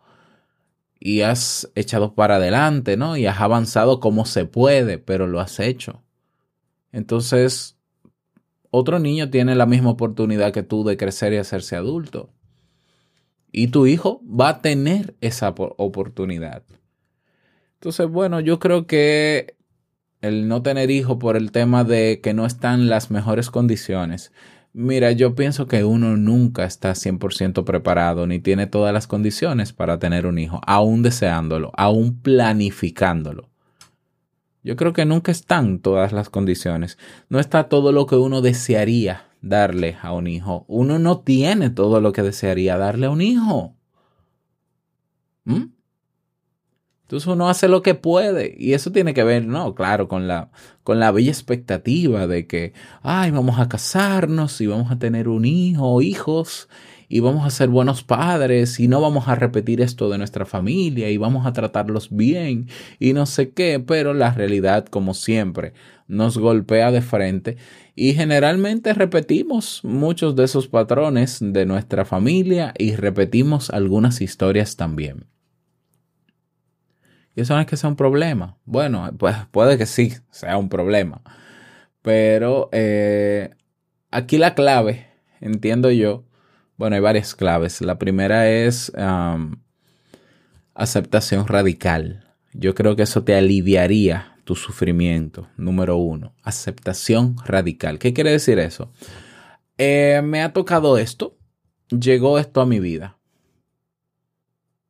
y 1.00 1.23
has 1.23 1.70
echado 1.75 2.14
para 2.14 2.37
adelante, 2.37 2.97
¿no? 2.97 3.16
Y 3.16 3.26
has 3.26 3.40
avanzado 3.40 4.00
como 4.00 4.26
se 4.26 4.44
puede, 4.47 4.99
pero 4.99 5.26
lo 5.26 5.40
has 5.40 5.61
hecho. 5.61 6.02
Entonces, 6.92 7.77
otro 8.70 8.98
niño 8.98 9.30
tiene 9.30 9.54
la 9.54 9.66
misma 9.66 9.90
oportunidad 9.90 10.52
que 10.52 10.62
tú 10.62 10.84
de 10.84 10.96
crecer 10.96 11.32
y 11.32 11.37
hacerse 11.37 11.76
adulto. 11.76 12.30
Y 13.50 13.68
tu 13.68 13.87
hijo 13.87 14.20
va 14.25 14.48
a 14.50 14.62
tener 14.62 15.16
esa 15.20 15.54
oportunidad. 15.56 16.62
Entonces, 17.75 18.08
bueno, 18.08 18.40
yo 18.40 18.58
creo 18.58 18.87
que 18.87 19.56
el 20.20 20.48
no 20.48 20.62
tener 20.62 20.90
hijo 20.90 21.18
por 21.18 21.37
el 21.37 21.52
tema 21.52 21.84
de 21.84 22.20
que 22.22 22.34
no 22.34 22.44
están 22.44 22.88
las 22.88 23.10
mejores 23.10 23.50
condiciones. 23.50 24.32
Mira, 24.72 25.12
yo 25.12 25.34
pienso 25.34 25.66
que 25.66 25.84
uno 25.84 26.16
nunca 26.16 26.64
está 26.64 26.94
100% 26.94 27.64
preparado 27.64 28.26
ni 28.26 28.38
tiene 28.38 28.66
todas 28.66 28.92
las 28.92 29.06
condiciones 29.06 29.72
para 29.72 29.98
tener 29.98 30.26
un 30.26 30.38
hijo, 30.38 30.60
aún 30.66 31.02
deseándolo, 31.02 31.70
aún 31.76 32.20
planificándolo. 32.20 33.48
Yo 34.68 34.76
creo 34.76 34.92
que 34.92 35.06
nunca 35.06 35.32
están 35.32 35.78
todas 35.78 36.12
las 36.12 36.28
condiciones. 36.28 36.98
No 37.30 37.40
está 37.40 37.70
todo 37.70 37.90
lo 37.90 38.04
que 38.04 38.16
uno 38.16 38.42
desearía 38.42 39.25
darle 39.40 39.96
a 40.02 40.12
un 40.12 40.26
hijo. 40.26 40.66
Uno 40.68 40.98
no 40.98 41.20
tiene 41.20 41.70
todo 41.70 42.02
lo 42.02 42.12
que 42.12 42.20
desearía 42.20 42.76
darle 42.76 43.06
a 43.06 43.10
un 43.10 43.22
hijo. 43.22 43.75
¿Mm? 45.44 45.72
Entonces 47.09 47.27
uno 47.27 47.49
hace 47.49 47.69
lo 47.69 47.81
que 47.81 47.95
puede 47.95 48.55
y 48.59 48.75
eso 48.75 48.93
tiene 48.93 49.15
que 49.15 49.25
ver, 49.25 49.47
no, 49.47 49.75
claro, 49.75 50.09
con 50.09 50.29
la, 50.29 50.50
con 50.85 51.00
la 51.00 51.11
bella 51.11 51.31
expectativa 51.31 52.27
de 52.27 52.47
que, 52.47 52.75
ay, 53.00 53.31
vamos 53.31 53.59
a 53.59 53.67
casarnos 53.67 54.61
y 54.61 54.67
vamos 54.67 54.93
a 54.93 54.99
tener 54.99 55.27
un 55.27 55.47
hijo 55.47 55.87
o 55.91 56.03
hijos 56.03 56.69
y 57.09 57.21
vamos 57.21 57.47
a 57.47 57.50
ser 57.50 57.71
buenos 57.71 58.03
padres 58.05 58.79
y 58.79 58.88
no 58.88 59.00
vamos 59.00 59.27
a 59.27 59.37
repetir 59.37 59.81
esto 59.81 60.11
de 60.11 60.19
nuestra 60.19 60.45
familia 60.45 61.09
y 61.09 61.17
vamos 61.17 61.47
a 61.47 61.55
tratarlos 61.55 62.15
bien 62.15 62.69
y 62.99 63.15
no 63.15 63.25
sé 63.25 63.53
qué, 63.53 63.81
pero 63.81 64.12
la 64.12 64.35
realidad, 64.35 64.85
como 64.85 65.15
siempre, 65.15 65.73
nos 66.09 66.37
golpea 66.37 66.91
de 66.91 67.00
frente 67.00 67.57
y 67.97 68.12
generalmente 68.12 68.93
repetimos 68.93 69.81
muchos 69.83 70.37
de 70.37 70.45
esos 70.45 70.69
patrones 70.69 71.38
de 71.41 71.65
nuestra 71.65 72.05
familia 72.05 72.75
y 72.77 72.97
repetimos 72.97 73.71
algunas 73.71 74.21
historias 74.21 74.77
también. 74.77 75.25
Y 77.38 77.42
eso 77.42 77.54
no 77.54 77.61
es 77.61 77.68
que 77.68 77.76
sea 77.76 77.88
un 77.88 77.95
problema. 77.95 78.59
Bueno, 78.64 79.09
pues 79.16 79.37
puede 79.52 79.78
que 79.78 79.87
sí 79.87 80.12
sea 80.33 80.59
un 80.59 80.68
problema. 80.68 81.23
Pero 82.02 82.68
eh, 82.73 83.50
aquí 84.11 84.38
la 84.38 84.57
clave, 84.57 85.07
entiendo 85.40 85.92
yo, 85.92 86.25
bueno, 86.76 86.97
hay 86.97 87.00
varias 87.00 87.37
claves. 87.37 87.80
La 87.80 87.97
primera 87.97 88.50
es 88.50 88.90
aceptación 90.75 91.47
radical. 91.47 92.25
Yo 92.54 92.75
creo 92.75 92.97
que 92.97 93.04
eso 93.04 93.23
te 93.23 93.37
aliviaría 93.37 94.37
tu 94.42 94.57
sufrimiento. 94.57 95.49
Número 95.57 95.97
uno, 95.97 96.35
aceptación 96.42 97.37
radical. 97.45 98.00
¿Qué 98.00 98.12
quiere 98.12 98.33
decir 98.33 98.59
eso? 98.59 98.92
Eh, 99.76 100.23
me 100.25 100.42
ha 100.42 100.52
tocado 100.52 100.99
esto, 100.99 101.38
llegó 101.88 102.40
esto 102.40 102.61
a 102.61 102.66
mi 102.66 102.80
vida. 102.80 103.16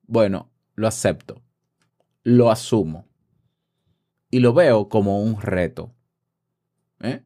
Bueno, 0.07 0.51
lo 0.77 0.89
acepto 0.89 1.43
lo 2.29 2.51
asumo 2.51 3.07
y 4.31 4.41
lo 4.41 4.53
veo 4.53 4.89
como 4.89 5.23
un 5.23 5.41
reto. 5.41 5.95
¿eh? 7.01 7.23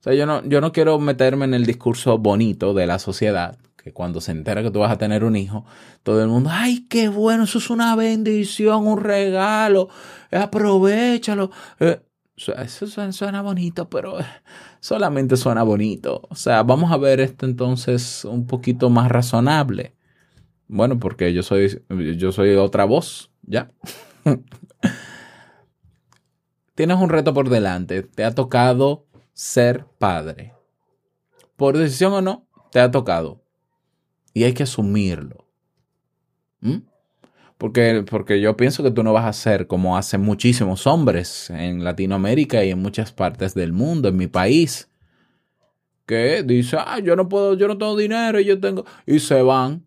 O 0.00 0.02
sea, 0.02 0.14
yo 0.14 0.26
no, 0.26 0.44
yo 0.44 0.60
no 0.60 0.72
quiero 0.72 0.98
meterme 0.98 1.44
en 1.44 1.54
el 1.54 1.64
discurso 1.64 2.18
bonito 2.18 2.74
de 2.74 2.86
la 2.86 2.98
sociedad, 2.98 3.56
que 3.76 3.92
cuando 3.92 4.20
se 4.20 4.32
entera 4.32 4.62
que 4.62 4.72
tú 4.72 4.80
vas 4.80 4.90
a 4.90 4.98
tener 4.98 5.22
un 5.22 5.36
hijo, 5.36 5.64
todo 6.02 6.22
el 6.22 6.28
mundo, 6.28 6.50
ay, 6.52 6.86
qué 6.88 7.08
bueno, 7.08 7.44
eso 7.44 7.58
es 7.58 7.70
una 7.70 7.94
bendición, 7.94 8.86
un 8.86 9.00
regalo, 9.00 9.88
aprovechalo. 10.32 11.52
Eh, 11.78 12.00
eso 12.36 13.12
suena 13.12 13.42
bonito, 13.42 13.88
pero 13.88 14.18
solamente 14.80 15.36
suena 15.36 15.62
bonito. 15.62 16.22
O 16.30 16.34
sea, 16.34 16.64
vamos 16.64 16.90
a 16.90 16.96
ver 16.96 17.20
esto 17.20 17.46
entonces 17.46 18.24
un 18.24 18.48
poquito 18.48 18.90
más 18.90 19.08
razonable. 19.08 19.94
Bueno, 20.66 20.98
porque 20.98 21.32
yo 21.32 21.44
soy, 21.44 21.80
yo 22.16 22.32
soy 22.32 22.54
otra 22.54 22.86
voz, 22.86 23.30
¿ya? 23.42 23.70
Tienes 26.74 26.98
un 26.98 27.08
reto 27.10 27.34
por 27.34 27.48
delante. 27.48 28.02
Te 28.02 28.24
ha 28.24 28.34
tocado 28.34 29.06
ser 29.32 29.86
padre. 29.98 30.54
Por 31.56 31.76
decisión 31.76 32.12
o 32.12 32.22
no, 32.22 32.46
te 32.70 32.80
ha 32.80 32.90
tocado. 32.90 33.42
Y 34.34 34.44
hay 34.44 34.54
que 34.54 34.62
asumirlo. 34.62 35.46
¿Mm? 36.60 36.78
Porque, 37.58 38.04
porque 38.10 38.40
yo 38.40 38.56
pienso 38.56 38.82
que 38.82 38.90
tú 38.90 39.04
no 39.04 39.12
vas 39.12 39.26
a 39.26 39.32
ser 39.32 39.66
como 39.68 39.96
hacen 39.96 40.22
muchísimos 40.22 40.86
hombres 40.86 41.48
en 41.50 41.84
Latinoamérica 41.84 42.64
y 42.64 42.70
en 42.70 42.80
muchas 42.80 43.12
partes 43.12 43.54
del 43.54 43.72
mundo, 43.72 44.08
en 44.08 44.16
mi 44.16 44.26
país, 44.26 44.90
que 46.06 46.42
dice, 46.42 46.78
ah, 46.80 46.98
yo 46.98 47.14
no 47.14 47.28
puedo, 47.28 47.54
yo 47.54 47.68
no 47.68 47.78
tengo 47.78 47.96
dinero 47.96 48.40
y 48.40 48.46
yo 48.46 48.58
tengo, 48.58 48.84
y 49.06 49.20
se 49.20 49.42
van 49.42 49.86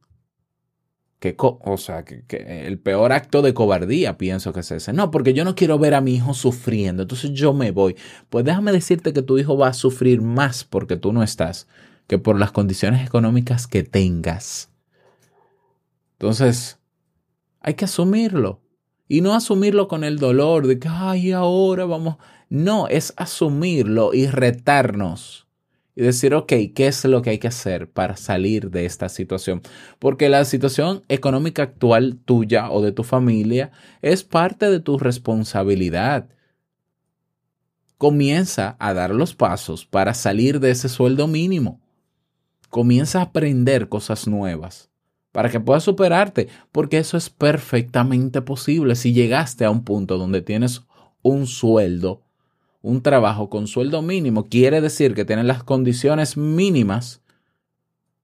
que, 1.19 1.36
o 1.38 1.77
sea, 1.77 2.03
que, 2.03 2.24
el 2.67 2.77
peor 2.79 3.12
acto 3.12 3.41
de 3.41 3.53
cobardía 3.53 4.17
pienso 4.17 4.53
que 4.53 4.60
es 4.60 4.72
ese. 4.72 4.93
No, 4.93 5.12
porque 5.12 5.34
yo 5.34 5.45
no 5.45 5.55
quiero 5.55 5.79
ver 5.79 5.93
a 5.93 6.01
mi 6.01 6.15
hijo 6.15 6.34
sufriendo, 6.34 7.03
entonces 7.03 7.31
yo 7.31 7.53
me 7.53 7.72
voy. 7.72 7.95
Pues 8.29 8.45
déjame 8.45 8.72
decirte 8.72 9.13
que 9.13 9.22
tu 9.22 9.38
hijo 9.38 9.57
va 9.57 9.69
a 9.69 9.74
sufrir 9.74 10.22
más 10.22 10.63
porque 10.63 10.98
tú 10.98 11.13
no 11.13 11.24
estás 11.24 11.67
que 12.07 12.19
por 12.19 12.39
las 12.39 12.51
condiciones 12.51 13.05
económicas 13.05 13.67
que 13.67 13.84
tengas. 13.84 14.69
Entonces, 16.13 16.79
hay 17.60 17.74
que 17.74 17.86
asumirlo. 17.86 18.62
Y 19.07 19.22
no 19.22 19.36
asumirlo 19.36 19.88
con 19.88 20.03
el 20.03 20.17
dolor 20.17 20.67
de 20.67 20.79
que, 20.79 20.88
ay, 20.88 21.31
ahora 21.31 21.86
vamos. 21.86 22.17
No, 22.50 22.88
es 22.88 23.13
asumirlo 23.17 24.13
y 24.13 24.27
retarnos 24.27 25.45
y 25.96 26.04
decir, 26.04 26.34
ok, 26.34 26.52
¿qué 26.75 26.88
es 26.88 27.06
lo 27.06 27.22
que 27.22 27.30
hay 27.32 27.38
que 27.40 27.48
hacer 27.48 27.90
para 27.90 28.18
salir 28.18 28.70
de 28.70 28.86
esta 28.86 29.08
situación? 29.08 29.62
Porque 29.98 30.28
la 30.28 30.44
situación 30.44 31.04
económica 31.08 31.64
actual 31.64 32.20
tuya 32.25 32.70
o 32.70 32.82
de 32.82 32.92
tu 32.92 33.04
familia 33.04 33.72
es 34.02 34.24
parte 34.24 34.70
de 34.70 34.82
tu 34.82 35.00
responsabilidad. 35.00 36.28
Comienza 37.98 38.75
a 38.78 38.94
dar 38.94 39.12
los 39.12 39.36
pasos 39.36 39.86
para 39.86 40.14
salir 40.14 40.60
de 40.60 40.72
ese 40.72 40.90
sueldo 40.90 41.28
mínimo. 41.28 41.80
Comienza 42.70 43.20
a 43.20 43.24
aprender 43.24 43.88
cosas 43.88 44.28
nuevas 44.28 44.90
para 45.32 45.50
que 45.50 45.60
puedas 45.60 45.84
superarte, 45.84 46.48
porque 46.72 46.98
eso 46.98 47.18
es 47.18 47.30
perfectamente 47.30 48.42
posible 48.42 48.96
si 48.96 49.14
llegaste 49.14 49.66
a 49.66 49.70
un 49.70 49.84
punto 49.84 50.18
donde 50.18 50.42
tienes 50.42 50.84
un 51.22 51.46
sueldo 51.46 52.25
un 52.86 53.01
trabajo 53.01 53.50
con 53.50 53.65
sueldo 53.65 54.04
mínimo 54.04 54.48
quiere 54.48 54.80
decir 54.80 55.15
que 55.15 55.25
tienes 55.25 55.46
las 55.46 55.63
condiciones 55.63 56.38
mínimas 56.38 57.24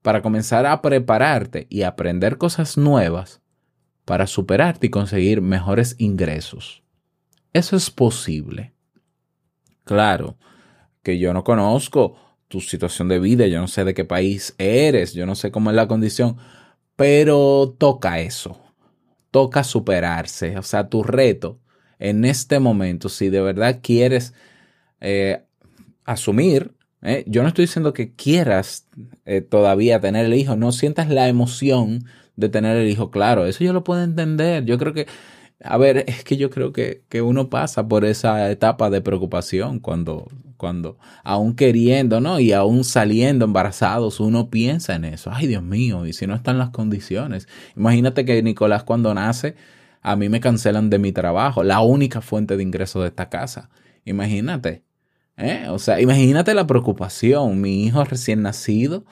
para 0.03 0.22
comenzar 0.22 0.68
a 0.68 0.84
prepararte 0.84 1.65
y 1.68 1.82
aprender 1.82 2.38
cosas 2.38 2.77
nuevas 2.77 3.41
para 4.06 4.27
superarte 4.27 4.88
y 4.88 4.89
conseguir 4.91 5.41
mejores 5.41 5.96
ingresos. 5.98 6.84
Eso 7.53 7.75
es 7.75 7.89
posible. 7.89 8.74
Claro 9.84 10.38
que 11.01 11.18
yo 11.18 11.34
no 11.34 11.44
conozco 11.44 12.15
tu 12.48 12.62
situación 12.62 13.08
de 13.08 13.18
vida, 13.18 13.48
yo 13.48 13.60
no 13.62 13.68
sé 13.68 13.84
de 13.84 13.96
qué 13.96 14.06
país 14.06 14.53
eres, 14.60 15.13
yo 15.13 15.25
no 15.25 15.34
sé 15.34 15.50
cómo 15.50 15.72
es 15.72 15.75
la 15.75 15.88
condición, 15.88 16.38
pero 16.96 17.75
toca 17.80 18.20
eso, 18.20 18.62
toca 19.32 19.63
superarse, 19.63 20.56
o 20.60 20.63
sea, 20.63 20.88
tu 20.88 21.01
reto 21.01 21.60
en 21.98 22.25
este 22.25 22.60
momento, 22.60 23.10
si 23.10 23.30
de 23.30 23.41
verdad 23.41 23.80
quieres 23.82 24.34
eh, 25.01 25.43
asumir, 26.05 26.74
eh, 27.01 27.24
yo 27.27 27.41
no 27.41 27.50
estoy 27.50 27.65
diciendo 27.65 27.93
que 27.93 28.13
quieras 28.13 28.88
eh, 29.25 29.41
todavía 29.41 30.00
tener 30.00 30.25
el 30.25 30.34
hijo, 30.36 30.55
no 30.55 30.72
sientas 30.72 31.10
la 31.10 31.27
emoción 31.27 32.05
de 32.36 32.50
tener 32.50 32.77
el 32.77 32.89
hijo, 32.89 33.12
claro, 33.12 33.46
eso 33.46 33.63
yo 33.63 33.74
lo 33.74 33.84
puedo 33.84 34.03
entender, 34.03 34.65
yo 34.65 34.77
creo 34.77 34.93
que 34.93 35.08
a 35.63 35.77
ver, 35.77 36.05
es 36.08 36.24
que 36.24 36.38
yo 36.38 36.50
creo 36.50 36.74
que, 36.74 37.03
uno 37.22 37.50
pasa 37.50 37.88
por 37.88 38.05
esa 38.05 38.50
etapa 38.51 38.89
de 38.89 39.01
preocupación 39.01 39.79
cuando, 39.79 40.27
cuando, 40.58 40.98
aún 41.24 41.55
queriendo, 41.55 42.20
¿no? 42.20 42.39
Y 42.39 42.51
aún 42.51 42.84
saliendo 42.84 43.46
embarazados, 43.46 44.20
uno 44.20 44.50
piensa 44.50 44.96
en 44.96 45.05
eso. 45.05 45.29
Ay, 45.34 45.48
Dios 45.48 45.63
mío, 45.63 46.05
y 46.05 46.13
si 46.13 46.27
no 46.27 46.36
están 46.36 46.58
las 46.58 46.72
condiciones. 46.72 47.48
Imagínate 47.75 48.25
que 48.25 48.41
Nicolás 48.43 48.84
cuando 48.84 49.13
nace, 49.13 49.55
a 50.01 50.15
mí 50.15 50.29
me 50.29 50.39
cancelan 50.39 50.89
de 50.89 51.00
mi 51.00 51.12
trabajo, 51.12 51.63
la 51.63 51.81
única 51.81 52.22
fuente 52.22 52.58
de 52.58 52.63
ingreso 52.63 53.01
de 53.01 53.10
esta 53.10 53.29
casa. 53.29 53.70
Imagínate. 54.05 54.84
¿Eh? 55.41 55.69
O 55.69 55.79
sea, 55.79 56.00
imagínate 56.00 56.53
la 56.53 56.67
preocupación. 56.67 57.60
Mi 57.62 57.86
hijo 57.86 58.03
recién 58.03 58.41
nacido 58.41 59.05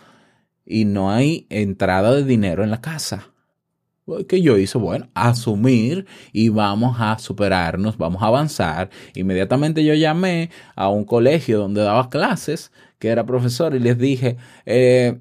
y 0.66 0.86
no 0.86 1.12
hay 1.12 1.48
entrada 1.50 2.14
de 2.14 2.24
dinero 2.24 2.64
en 2.64 2.72
la 2.72 2.82
casa. 2.82 3.34
¿Qué 4.28 4.42
yo 4.42 4.58
hice? 4.58 4.78
Bueno, 4.78 5.10
asumir 5.14 6.08
y 6.32 6.50
vamos 6.50 6.98
a 7.00 7.18
superarnos, 7.20 7.98
vamos 7.98 8.24
a 8.24 8.28
avanzar. 8.28 8.90
Inmediatamente 9.14 9.84
yo 9.84 9.94
llamé 9.94 10.50
a 10.76 10.90
un 10.90 11.06
colegio 11.06 11.60
donde 11.60 11.82
daba 11.82 12.10
clases, 12.10 12.72
que 12.98 13.10
era 13.10 13.26
profesor, 13.26 13.76
y 13.76 13.80
les 13.80 13.98
dije, 13.98 14.38
eh, 14.66 15.20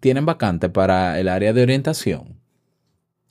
¿tienen 0.00 0.26
vacante 0.26 0.68
para 0.68 1.18
el 1.18 1.28
área 1.28 1.52
de 1.52 1.62
orientación? 1.62 2.40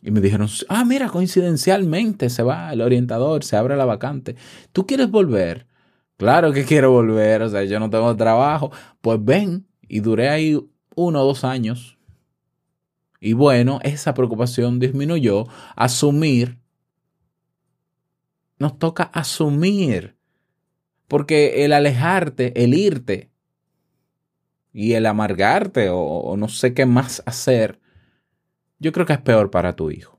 Y 0.02 0.12
me 0.12 0.22
dijeron, 0.22 0.48
ah, 0.70 0.86
mira, 0.86 1.10
coincidencialmente 1.10 2.30
se 2.30 2.44
va 2.44 2.72
el 2.72 2.82
orientador, 2.82 3.44
se 3.44 3.58
abre 3.58 3.76
la 3.76 3.86
vacante. 3.86 4.36
¿Tú 4.72 4.86
quieres 4.86 5.10
volver? 5.10 5.68
Claro 6.18 6.54
que 6.54 6.66
quiero 6.66 6.92
volver, 6.92 7.42
o 7.42 7.50
sea, 7.50 7.64
yo 7.64 7.80
no 7.80 7.90
tengo 7.90 8.16
trabajo. 8.16 8.72
Pues 9.02 9.24
ven, 9.24 9.68
y 9.88 10.00
duré 10.00 10.30
ahí 10.30 10.60
uno 10.96 11.22
o 11.22 11.26
dos 11.26 11.44
años 11.44 11.96
y 13.26 13.34
bueno, 13.34 13.80
esa 13.82 14.14
preocupación 14.14 14.80
disminuyó. 14.80 15.46
Asumir. 15.76 16.60
Nos 18.60 18.78
toca 18.78 19.04
asumir. 19.06 20.16
Porque 21.08 21.66
el 21.66 21.74
alejarte, 21.74 22.64
el 22.64 22.76
irte 22.76 23.32
y 24.72 24.94
el 24.94 25.08
amargarte 25.08 25.90
o, 25.92 26.38
no 26.38 26.50
sé 26.50 26.76
qué 26.76 26.86
más 26.86 27.24
hacer, 27.26 27.80
yo 28.78 28.92
creo 28.92 29.08
que 29.08 29.14
es 29.14 29.22
peor 29.22 29.50
para 29.50 29.76
tu 29.76 29.90
hijo. 29.90 30.15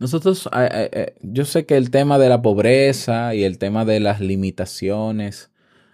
Nosotros, 0.00 0.48
eh, 0.56 0.68
eh, 0.72 0.90
eh, 0.92 1.14
yo 1.20 1.44
sé 1.44 1.66
que 1.66 1.76
el 1.76 1.90
tema 1.90 2.18
de 2.18 2.30
la 2.30 2.40
pobreza 2.40 3.34
y 3.34 3.44
el 3.44 3.58
tema 3.58 3.84
de 3.84 4.00
las 4.00 4.20
limitaciones 4.20 5.50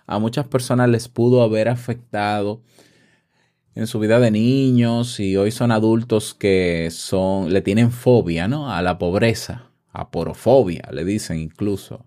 a 0.06 0.20
muchas 0.20 0.46
personas 0.46 0.88
les 0.88 1.08
pudo 1.08 1.42
haber 1.42 1.68
afectado 1.68 2.62
en 3.74 3.88
su 3.88 3.98
vida 3.98 4.20
de 4.20 4.30
niños 4.30 5.18
y 5.18 5.36
hoy 5.36 5.50
son 5.50 5.72
adultos 5.72 6.34
que 6.34 6.88
son, 6.92 7.52
le 7.52 7.62
tienen 7.62 7.90
fobia, 7.90 8.46
¿no? 8.46 8.72
A 8.72 8.80
la 8.80 8.96
pobreza, 8.96 9.72
a 9.92 10.10
porofobia, 10.12 10.88
le 10.92 11.04
dicen 11.04 11.40
incluso. 11.40 12.06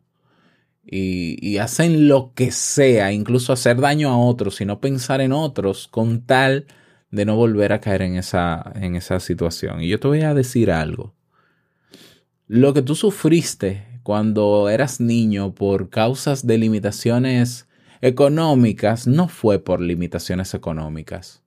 Y, 0.91 1.58
hacen 1.58 2.08
lo 2.08 2.34
que 2.34 2.51
sea, 2.51 3.12
incluso 3.12 3.53
hacer 3.53 3.79
daño 3.79 4.10
a 4.10 4.18
otros 4.18 4.62
y 4.62 4.65
no 4.65 4.79
pensar 4.79 5.22
en 5.22 5.34
otros 5.34 5.88
con 5.88 6.25
tal 6.25 6.65
de 7.12 7.25
no 7.25 7.36
volver 7.36 7.74
a 7.74 7.82
caer 7.82 8.03
en 8.03 8.15
esa, 8.15 8.72
en 8.75 8.96
esa 8.96 9.20
situación. 9.20 9.82
Y 9.84 9.89
yo 9.89 10.00
te 10.00 10.08
voy 10.08 10.21
a 10.21 10.34
decir 10.34 10.71
algo. 10.71 11.18
Lo 12.50 12.74
que 12.74 12.82
tú 12.82 12.96
sufriste 12.96 14.02
cuando 14.04 14.68
eras 14.68 15.00
niño 15.00 15.56
por 15.56 15.90
causas 15.90 16.46
de 16.46 16.58
limitaciones 16.58 17.70
económicas 18.02 19.08
no 19.08 19.30
fue 19.30 19.60
por 19.60 19.80
limitaciones 19.80 20.54
económicas 20.54 21.44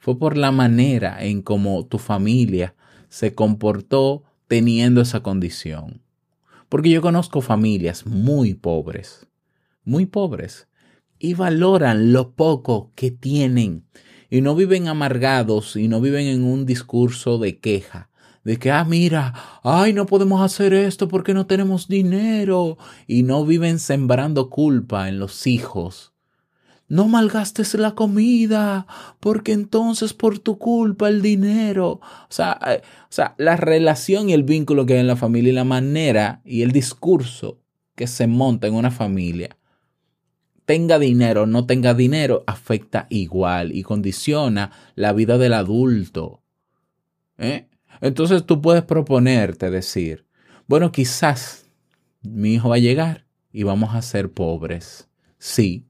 fue 0.00 0.18
por 0.18 0.36
la 0.36 0.50
manera 0.50 1.22
en 1.22 1.42
cómo 1.42 1.86
tu 1.86 1.98
familia 1.98 2.74
se 3.10 3.34
comportó 3.34 4.24
teniendo 4.48 5.02
esa 5.02 5.22
condición. 5.22 6.00
Porque 6.68 6.90
yo 6.90 7.02
conozco 7.02 7.42
familias 7.42 8.06
muy 8.06 8.54
pobres, 8.54 9.26
muy 9.84 10.06
pobres, 10.06 10.68
y 11.18 11.34
valoran 11.34 12.12
lo 12.12 12.32
poco 12.32 12.92
que 12.94 13.10
tienen. 13.10 13.84
Y 14.30 14.40
no 14.40 14.54
viven 14.54 14.88
amargados 14.88 15.76
y 15.76 15.86
no 15.86 16.00
viven 16.00 16.26
en 16.26 16.44
un 16.44 16.64
discurso 16.64 17.38
de 17.38 17.58
queja, 17.58 18.08
de 18.44 18.58
que, 18.58 18.70
ah, 18.70 18.84
mira, 18.84 19.34
ay, 19.62 19.92
no 19.92 20.06
podemos 20.06 20.42
hacer 20.42 20.72
esto 20.72 21.08
porque 21.08 21.34
no 21.34 21.46
tenemos 21.46 21.88
dinero. 21.88 22.78
Y 23.06 23.22
no 23.22 23.44
viven 23.44 23.78
sembrando 23.78 24.50
culpa 24.50 25.08
en 25.08 25.18
los 25.18 25.46
hijos 25.46 26.10
no 26.90 27.06
malgastes 27.06 27.74
la 27.74 27.94
comida, 27.94 28.86
porque 29.20 29.52
entonces 29.52 30.12
por 30.12 30.40
tu 30.40 30.58
culpa 30.58 31.08
el 31.08 31.22
dinero. 31.22 31.88
O 31.92 32.26
sea, 32.28 32.58
eh, 32.66 32.82
o 33.04 33.12
sea, 33.12 33.34
la 33.38 33.56
relación 33.56 34.28
y 34.28 34.32
el 34.34 34.42
vínculo 34.42 34.84
que 34.84 34.94
hay 34.94 35.00
en 35.00 35.06
la 35.06 35.16
familia 35.16 35.52
y 35.52 35.54
la 35.54 35.64
manera 35.64 36.42
y 36.44 36.62
el 36.62 36.72
discurso 36.72 37.60
que 37.94 38.08
se 38.08 38.26
monta 38.26 38.66
en 38.66 38.74
una 38.74 38.90
familia, 38.90 39.56
tenga 40.64 40.98
dinero 40.98 41.42
o 41.42 41.46
no 41.46 41.64
tenga 41.64 41.94
dinero, 41.94 42.42
afecta 42.48 43.06
igual 43.08 43.72
y 43.72 43.84
condiciona 43.84 44.72
la 44.96 45.12
vida 45.12 45.38
del 45.38 45.54
adulto. 45.54 46.42
¿eh? 47.38 47.68
Entonces 48.00 48.44
tú 48.46 48.60
puedes 48.60 48.82
proponerte 48.82 49.70
decir, 49.70 50.26
bueno, 50.66 50.92
quizás 50.92 51.70
mi 52.22 52.54
hijo 52.54 52.70
va 52.70 52.76
a 52.76 52.78
llegar 52.78 53.26
y 53.52 53.62
vamos 53.62 53.94
a 53.94 54.02
ser 54.02 54.30
pobres. 54.30 55.08
Sí, 55.38 55.86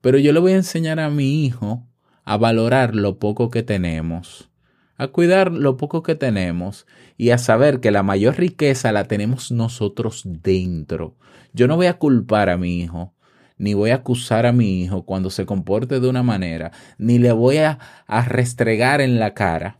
pero 0.00 0.18
yo 0.18 0.32
le 0.32 0.40
voy 0.40 0.52
a 0.52 0.56
enseñar 0.56 1.00
a 1.00 1.10
mi 1.10 1.44
hijo 1.44 1.86
a 2.24 2.36
valorar 2.36 2.94
lo 2.94 3.18
poco 3.18 3.50
que 3.50 3.62
tenemos, 3.62 4.50
a 4.96 5.08
cuidar 5.08 5.52
lo 5.52 5.76
poco 5.76 6.02
que 6.02 6.14
tenemos 6.14 6.86
y 7.16 7.30
a 7.30 7.38
saber 7.38 7.80
que 7.80 7.90
la 7.90 8.02
mayor 8.02 8.36
riqueza 8.36 8.92
la 8.92 9.04
tenemos 9.04 9.50
nosotros 9.52 10.22
dentro. 10.24 11.16
Yo 11.52 11.68
no 11.68 11.76
voy 11.76 11.86
a 11.86 11.98
culpar 11.98 12.50
a 12.50 12.56
mi 12.56 12.80
hijo, 12.80 13.14
ni 13.58 13.74
voy 13.74 13.90
a 13.90 13.96
acusar 13.96 14.46
a 14.46 14.52
mi 14.52 14.82
hijo 14.82 15.04
cuando 15.04 15.30
se 15.30 15.46
comporte 15.46 16.00
de 16.00 16.08
una 16.08 16.22
manera, 16.22 16.72
ni 16.98 17.18
le 17.18 17.32
voy 17.32 17.58
a, 17.58 17.78
restregar 18.26 19.00
en 19.00 19.18
la 19.18 19.34
cara 19.34 19.76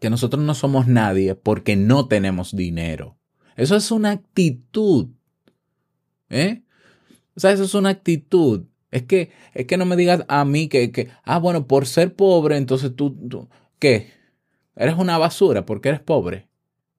que 0.00 0.10
nosotros 0.10 0.42
no 0.42 0.54
somos 0.54 0.86
nadie 0.86 1.34
porque 1.34 1.76
no 1.76 2.06
tenemos 2.08 2.54
dinero. 2.54 3.16
Eso 3.56 3.76
es 3.76 3.90
una 3.90 4.10
actitud. 4.10 5.08
¿Eh? 6.30 6.62
O 7.34 7.40
sea, 7.40 7.52
eso 7.52 7.64
es 7.64 7.74
una 7.74 7.90
actitud. 7.90 8.66
Es 8.90 9.02
que, 9.02 9.30
es 9.54 9.66
que 9.66 9.76
no 9.76 9.84
me 9.84 9.96
digas 9.96 10.24
a 10.28 10.44
mí 10.44 10.68
que, 10.68 10.92
que, 10.92 11.08
ah, 11.24 11.38
bueno, 11.38 11.66
por 11.66 11.86
ser 11.86 12.14
pobre, 12.14 12.56
entonces 12.56 12.94
tú, 12.96 13.10
tú 13.28 13.48
¿qué? 13.78 14.12
Eres 14.76 14.96
una 14.96 15.18
basura 15.18 15.66
porque 15.66 15.90
eres 15.90 16.00
pobre. 16.00 16.48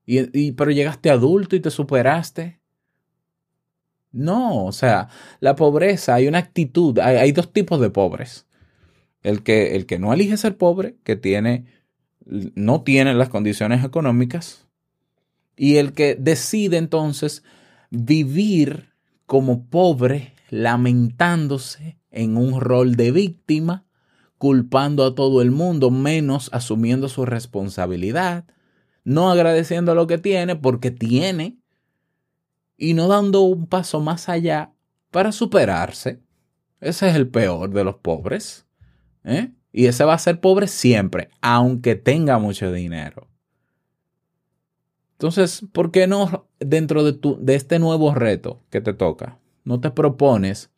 Y, 0.05 0.37
y, 0.37 0.51
pero 0.51 0.71
llegaste 0.71 1.09
adulto 1.09 1.55
y 1.55 1.59
te 1.59 1.71
superaste. 1.71 2.59
No, 4.11 4.65
o 4.65 4.71
sea, 4.71 5.09
la 5.39 5.55
pobreza, 5.55 6.15
hay 6.15 6.27
una 6.27 6.39
actitud, 6.39 6.97
hay, 6.99 7.17
hay 7.17 7.31
dos 7.31 7.53
tipos 7.53 7.79
de 7.79 7.89
pobres. 7.89 8.47
El 9.21 9.43
que, 9.43 9.75
el 9.75 9.85
que 9.85 9.99
no 9.99 10.13
elige 10.13 10.37
ser 10.37 10.57
pobre, 10.57 10.95
que 11.03 11.15
tiene, 11.15 11.65
no 12.55 12.83
tiene 12.83 13.13
las 13.13 13.29
condiciones 13.29 13.83
económicas, 13.83 14.67
y 15.55 15.77
el 15.77 15.93
que 15.93 16.15
decide 16.15 16.77
entonces 16.77 17.43
vivir 17.89 18.93
como 19.25 19.65
pobre 19.65 20.33
lamentándose 20.49 21.97
en 22.11 22.37
un 22.37 22.61
rol 22.61 22.95
de 22.95 23.11
víctima, 23.11 23.85
culpando 24.37 25.05
a 25.05 25.15
todo 25.15 25.41
el 25.41 25.51
mundo, 25.51 25.91
menos 25.91 26.49
asumiendo 26.53 27.09
su 27.09 27.25
responsabilidad, 27.25 28.45
no 29.03 29.29
agradeciendo 29.29 29.95
lo 29.95 30.07
que 30.07 30.17
tiene 30.17 30.55
porque 30.55 30.91
tiene 30.91 31.57
y 32.77 32.93
no 32.93 33.07
dando 33.07 33.41
un 33.41 33.67
paso 33.67 33.99
más 33.99 34.29
allá 34.29 34.71
para 35.11 35.31
superarse. 35.31 36.21
Ese 36.79 37.09
es 37.09 37.15
el 37.15 37.27
peor 37.27 37.71
de 37.71 37.83
los 37.83 37.95
pobres. 37.95 38.65
¿eh? 39.25 39.51
Y 39.71 39.85
ese 39.85 40.03
va 40.03 40.13
a 40.13 40.19
ser 40.19 40.39
pobre 40.39 40.67
siempre, 40.67 41.29
aunque 41.41 41.95
tenga 41.95 42.39
mucho 42.39 42.71
dinero. 42.71 43.27
Entonces, 45.13 45.65
¿por 45.71 45.91
qué 45.91 46.07
no 46.07 46.47
dentro 46.59 47.03
de, 47.03 47.13
tu, 47.13 47.37
de 47.41 47.55
este 47.55 47.77
nuevo 47.79 48.15
reto 48.15 48.63
que 48.69 48.81
te 48.81 48.93
toca? 48.93 49.39
no 49.69 49.79
te 49.79 49.91
propones, 49.91 50.71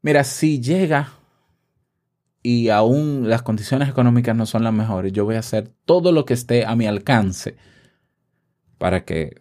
mira, 0.00 0.24
si 0.24 0.60
llega 0.60 1.12
y 2.42 2.70
aún 2.70 3.28
las 3.28 3.42
condiciones 3.42 3.90
económicas 3.90 4.34
no 4.34 4.46
son 4.46 4.64
las 4.64 4.72
mejores, 4.72 5.12
yo 5.12 5.26
voy 5.26 5.36
a 5.36 5.40
hacer 5.40 5.70
todo 5.84 6.10
lo 6.10 6.24
que 6.24 6.32
esté 6.32 6.64
a 6.64 6.74
mi 6.76 6.86
alcance 6.86 7.56
para 8.78 9.04
que 9.04 9.36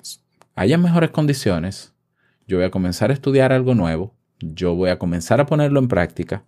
haya 0.56 0.78
mejores 0.78 1.12
condiciones. 1.12 1.93
Yo 2.48 2.58
voy 2.58 2.65
a 2.65 2.72
comenzar 2.72 3.12
a 3.12 3.13
estudiar 3.13 3.54
algo 3.54 3.76
nuevo, 3.76 4.13
yo 4.39 4.76
voy 4.76 4.89
a 4.89 5.00
comenzar 5.00 5.39
a 5.39 5.45
ponerlo 5.45 5.80
en 5.80 5.88
práctica 5.88 6.43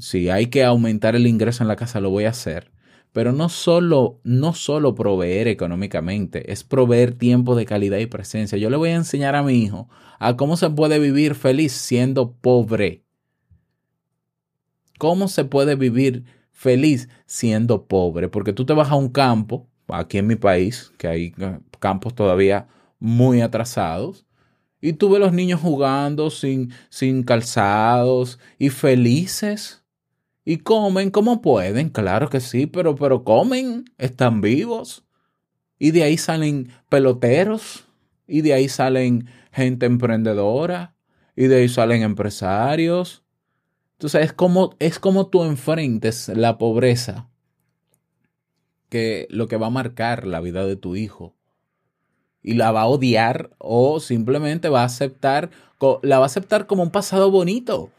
Si 0.00 0.30
hay 0.30 0.46
que 0.46 0.64
aumentar 0.64 1.16
el 1.16 1.26
ingreso 1.26 1.62
en 1.62 1.68
la 1.68 1.76
casa, 1.76 2.00
lo 2.00 2.10
voy 2.10 2.24
a 2.24 2.30
hacer. 2.30 2.70
Pero 3.12 3.32
no 3.32 3.48
solo, 3.48 4.20
no 4.22 4.54
solo 4.54 4.94
proveer 4.94 5.48
económicamente, 5.48 6.52
es 6.52 6.62
proveer 6.62 7.14
tiempo 7.14 7.56
de 7.56 7.64
calidad 7.64 7.98
y 7.98 8.06
presencia. 8.06 8.58
Yo 8.58 8.70
le 8.70 8.76
voy 8.76 8.90
a 8.90 8.96
enseñar 8.96 9.34
a 9.34 9.42
mi 9.42 9.62
hijo 9.62 9.88
a 10.18 10.36
cómo 10.36 10.56
se 10.56 10.70
puede 10.70 10.98
vivir 10.98 11.34
feliz 11.34 11.72
siendo 11.72 12.32
pobre. 12.32 13.04
¿Cómo 14.98 15.28
se 15.28 15.44
puede 15.44 15.76
vivir 15.76 16.24
feliz 16.50 17.08
siendo 17.26 17.86
pobre? 17.86 18.28
Porque 18.28 18.52
tú 18.52 18.66
te 18.66 18.74
vas 18.74 18.90
a 18.90 18.96
un 18.96 19.08
campo, 19.08 19.68
aquí 19.86 20.18
en 20.18 20.26
mi 20.26 20.36
país, 20.36 20.92
que 20.98 21.08
hay 21.08 21.34
eh, 21.38 21.58
campos 21.78 22.14
todavía 22.14 22.68
muy 22.98 23.40
atrasados, 23.40 24.26
y 24.80 24.92
tú 24.92 25.10
ves 25.10 25.20
los 25.20 25.32
niños 25.32 25.60
jugando 25.60 26.30
sin, 26.30 26.72
sin 26.88 27.22
calzados 27.22 28.38
y 28.58 28.70
felices. 28.70 29.84
Y 30.48 30.60
comen 30.60 31.10
como 31.10 31.42
pueden, 31.42 31.90
claro 31.90 32.30
que 32.30 32.40
sí, 32.40 32.66
pero, 32.66 32.94
pero 32.94 33.22
comen, 33.22 33.84
están 33.98 34.40
vivos. 34.40 35.04
Y 35.78 35.90
de 35.90 36.04
ahí 36.04 36.16
salen 36.16 36.72
peloteros, 36.88 37.86
y 38.26 38.40
de 38.40 38.54
ahí 38.54 38.66
salen 38.70 39.28
gente 39.52 39.84
emprendedora, 39.84 40.94
y 41.36 41.48
de 41.48 41.56
ahí 41.56 41.68
salen 41.68 42.00
empresarios. 42.00 43.24
Entonces 43.98 44.24
es 44.24 44.32
como, 44.32 44.74
es 44.78 44.98
como 44.98 45.26
tú 45.26 45.44
enfrentes 45.44 46.30
la 46.30 46.56
pobreza, 46.56 47.28
que 48.88 49.26
lo 49.28 49.48
que 49.48 49.58
va 49.58 49.66
a 49.66 49.70
marcar 49.70 50.26
la 50.26 50.40
vida 50.40 50.64
de 50.64 50.76
tu 50.76 50.96
hijo 50.96 51.36
y 52.42 52.54
la 52.54 52.72
va 52.72 52.80
a 52.80 52.86
odiar 52.86 53.50
o 53.58 54.00
simplemente 54.00 54.70
va 54.70 54.80
a 54.80 54.86
aceptar, 54.86 55.50
la 56.00 56.18
va 56.18 56.24
a 56.24 56.26
aceptar 56.26 56.66
como 56.66 56.84
un 56.84 56.90
pasado 56.90 57.30
bonito. 57.30 57.90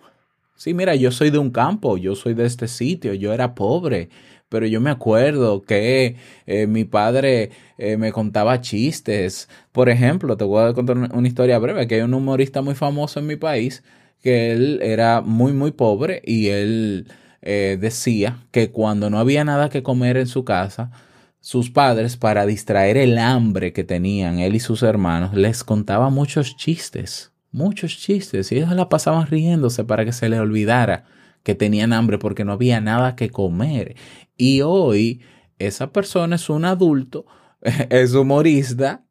Sí, 0.60 0.74
mira, 0.74 0.94
yo 0.96 1.10
soy 1.12 1.30
de 1.30 1.38
un 1.38 1.52
campo, 1.52 1.98
yo 1.98 2.16
soy 2.16 2.34
de 2.34 2.46
este 2.46 2.68
sitio, 2.68 3.14
yo 3.14 3.32
era 3.32 3.56
pobre, 3.56 4.10
pero 4.50 4.66
yo 4.68 4.82
me 4.82 4.90
acuerdo 4.90 5.62
que 5.62 6.18
eh, 6.48 6.68
mi 6.68 6.84
padre 6.84 7.52
eh, 7.78 7.96
me 7.96 8.12
contaba 8.12 8.60
chistes. 8.60 9.48
Por 9.72 9.88
ejemplo, 9.88 10.36
te 10.36 10.44
voy 10.44 10.70
a 10.70 10.74
contar 10.74 10.98
una 10.98 11.28
historia 11.30 11.58
breve, 11.60 11.88
que 11.88 11.96
hay 11.96 12.02
un 12.02 12.14
humorista 12.14 12.62
muy 12.62 12.76
famoso 12.76 13.22
en 13.22 13.28
mi 13.28 13.38
país, 13.38 13.84
que 14.22 14.52
él 14.52 14.82
era 14.84 15.22
muy, 15.22 15.54
muy 15.54 15.72
pobre 15.72 16.22
y 16.26 16.50
él 16.50 17.08
eh, 17.42 17.78
decía 17.80 18.46
que 18.52 18.70
cuando 18.70 19.10
no 19.10 19.18
había 19.18 19.46
nada 19.46 19.70
que 19.70 19.82
comer 19.82 20.18
en 20.18 20.28
su 20.28 20.44
casa, 20.44 20.92
sus 21.40 21.70
padres, 21.72 22.18
para 22.18 22.46
distraer 22.46 22.98
el 22.98 23.18
hambre 23.18 23.72
que 23.72 23.86
tenían 23.86 24.40
él 24.40 24.56
y 24.56 24.60
sus 24.60 24.84
hermanos, 24.84 25.34
les 25.36 25.64
contaba 25.64 26.10
muchos 26.10 26.58
chistes, 26.58 27.32
muchos 27.52 27.98
chistes, 27.98 28.52
y 28.52 28.58
ellos 28.58 28.72
la 28.72 28.90
pasaban 28.90 29.28
riéndose 29.28 29.84
para 29.84 30.06
que 30.06 30.14
se 30.14 30.30
les 30.30 30.40
olvidara 30.40 31.06
que 31.44 31.56
tenían 31.56 31.94
hambre 31.94 32.18
porque 32.18 32.46
no 32.46 32.54
había 32.54 32.82
nada 32.82 33.16
que 33.16 33.30
comer. 33.30 33.96
Y 34.38 34.62
hoy 34.62 35.22
esa 35.58 35.92
persona 35.92 36.36
es 36.36 36.50
un 36.50 36.66
adulto, 36.66 37.26
es 37.62 38.14
humorista, 38.14 39.06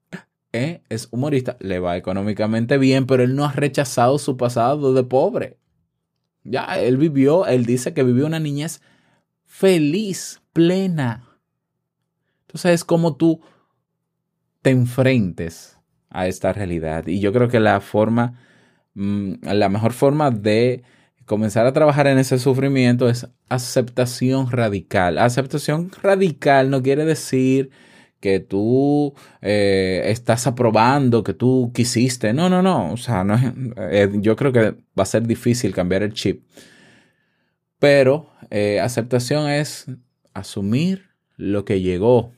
¿eh? 0.52 0.82
es 0.88 1.08
humorista, 1.10 1.56
le 1.60 1.78
va 1.78 1.96
económicamente 1.96 2.78
bien, 2.78 3.06
pero 3.06 3.22
él 3.22 3.34
no 3.34 3.44
ha 3.44 3.52
rechazado 3.52 4.18
su 4.18 4.36
pasado 4.36 4.94
de 4.94 5.04
pobre. 5.04 5.58
Ya, 6.44 6.64
él 6.80 6.96
vivió, 6.96 7.46
él 7.46 7.66
dice 7.66 7.92
que 7.92 8.02
vivió 8.02 8.26
una 8.26 8.40
niñez 8.40 8.80
feliz, 9.44 10.40
plena, 10.52 11.28
entonces 12.48 12.72
es 12.72 12.84
como 12.84 13.16
tú 13.16 13.42
te 14.62 14.70
enfrentes 14.70 15.77
a 16.18 16.26
esta 16.26 16.52
realidad. 16.52 17.06
Y 17.06 17.20
yo 17.20 17.32
creo 17.32 17.48
que 17.48 17.60
la 17.60 17.80
forma, 17.80 18.34
mm, 18.94 19.34
la 19.42 19.68
mejor 19.68 19.92
forma 19.92 20.32
de 20.32 20.82
comenzar 21.26 21.64
a 21.66 21.72
trabajar 21.72 22.08
en 22.08 22.18
ese 22.18 22.38
sufrimiento 22.40 23.08
es 23.08 23.28
aceptación 23.48 24.50
radical. 24.50 25.18
Aceptación 25.18 25.92
radical 26.02 26.70
no 26.70 26.82
quiere 26.82 27.04
decir 27.04 27.70
que 28.18 28.40
tú 28.40 29.14
eh, 29.42 30.02
estás 30.06 30.48
aprobando, 30.48 31.22
que 31.22 31.34
tú 31.34 31.70
quisiste. 31.72 32.32
No, 32.32 32.48
no, 32.48 32.62
no. 32.62 32.92
O 32.92 32.96
sea, 32.96 33.22
no 33.22 33.36
eh, 33.76 34.10
yo 34.14 34.34
creo 34.34 34.52
que 34.52 34.72
va 34.98 35.04
a 35.04 35.06
ser 35.06 35.24
difícil 35.24 35.72
cambiar 35.72 36.02
el 36.02 36.14
chip. 36.14 36.42
Pero 37.78 38.30
eh, 38.50 38.80
aceptación 38.80 39.48
es 39.48 39.86
asumir 40.34 41.10
lo 41.36 41.64
que 41.64 41.80
llegó, 41.80 42.32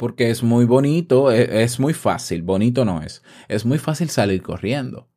porque 0.00 0.30
es 0.30 0.42
muy 0.42 0.64
bonito, 0.64 1.30
e, 1.30 1.62
es, 1.62 1.78
muy 1.78 1.92
fácil, 1.92 2.40
bonito 2.40 2.86
no 2.86 3.02
es, 3.02 3.22
es 3.48 3.66
muy 3.66 3.76
fácil 3.76 4.08
salir 4.08 4.40
corriendo. 4.40 5.10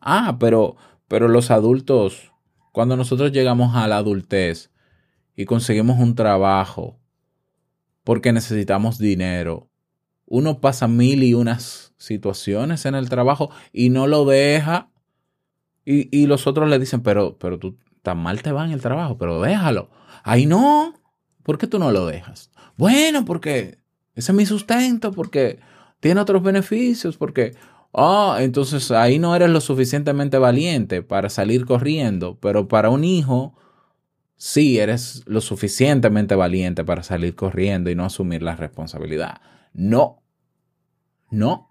Ah, 0.00 0.38
pero, 0.40 0.76
pero 1.06 1.28
los 1.28 1.50
adultos, 1.50 2.32
cuando 2.72 2.96
nosotros 2.96 3.30
llegamos 3.30 3.76
a 3.76 3.86
la 3.88 3.98
adultez 3.98 4.70
y 5.36 5.44
conseguimos 5.44 5.98
un 5.98 6.14
trabajo 6.14 6.98
porque 8.04 8.32
necesitamos 8.32 8.96
dinero, 8.96 9.68
uno 10.24 10.62
pasa 10.62 10.88
mil 10.88 11.22
y 11.24 11.34
unas 11.34 11.92
situaciones 11.98 12.86
en 12.86 12.94
el 12.94 13.10
trabajo 13.10 13.50
y 13.70 13.90
no 13.90 14.06
lo 14.06 14.24
deja 14.24 14.90
y, 15.84 16.08
y 16.10 16.26
los 16.26 16.46
otros 16.46 16.70
le 16.70 16.78
dicen, 16.78 17.02
pero, 17.02 17.36
pero 17.36 17.58
tú 17.58 17.76
tan 18.00 18.16
mal 18.16 18.40
te 18.40 18.50
va 18.50 18.64
en 18.64 18.70
el 18.70 18.80
trabajo, 18.80 19.18
pero 19.18 19.42
déjalo. 19.42 19.90
Ay, 20.24 20.46
no, 20.46 20.94
¿por 21.42 21.58
qué 21.58 21.66
tú 21.66 21.78
no 21.78 21.92
lo 21.92 22.06
dejas? 22.06 22.50
Bueno, 22.78 23.26
porque 23.26 23.81
ese 24.14 24.32
es 24.32 24.36
mi 24.36 24.46
sustento 24.46 25.12
porque 25.12 25.58
tiene 26.00 26.20
otros 26.20 26.42
beneficios, 26.42 27.16
porque, 27.16 27.54
ah, 27.94 28.38
entonces 28.40 28.90
ahí 28.90 29.18
no 29.18 29.34
eres 29.34 29.50
lo 29.50 29.60
suficientemente 29.60 30.38
valiente 30.38 31.02
para 31.02 31.28
salir 31.30 31.64
corriendo, 31.64 32.38
pero 32.40 32.68
para 32.68 32.90
un 32.90 33.04
hijo 33.04 33.54
sí 34.36 34.80
eres 34.80 35.22
lo 35.26 35.40
suficientemente 35.40 36.34
valiente 36.34 36.84
para 36.84 37.04
salir 37.04 37.36
corriendo 37.36 37.90
y 37.90 37.94
no 37.94 38.04
asumir 38.04 38.42
la 38.42 38.56
responsabilidad. 38.56 39.40
No, 39.72 40.22
no. 41.30 41.68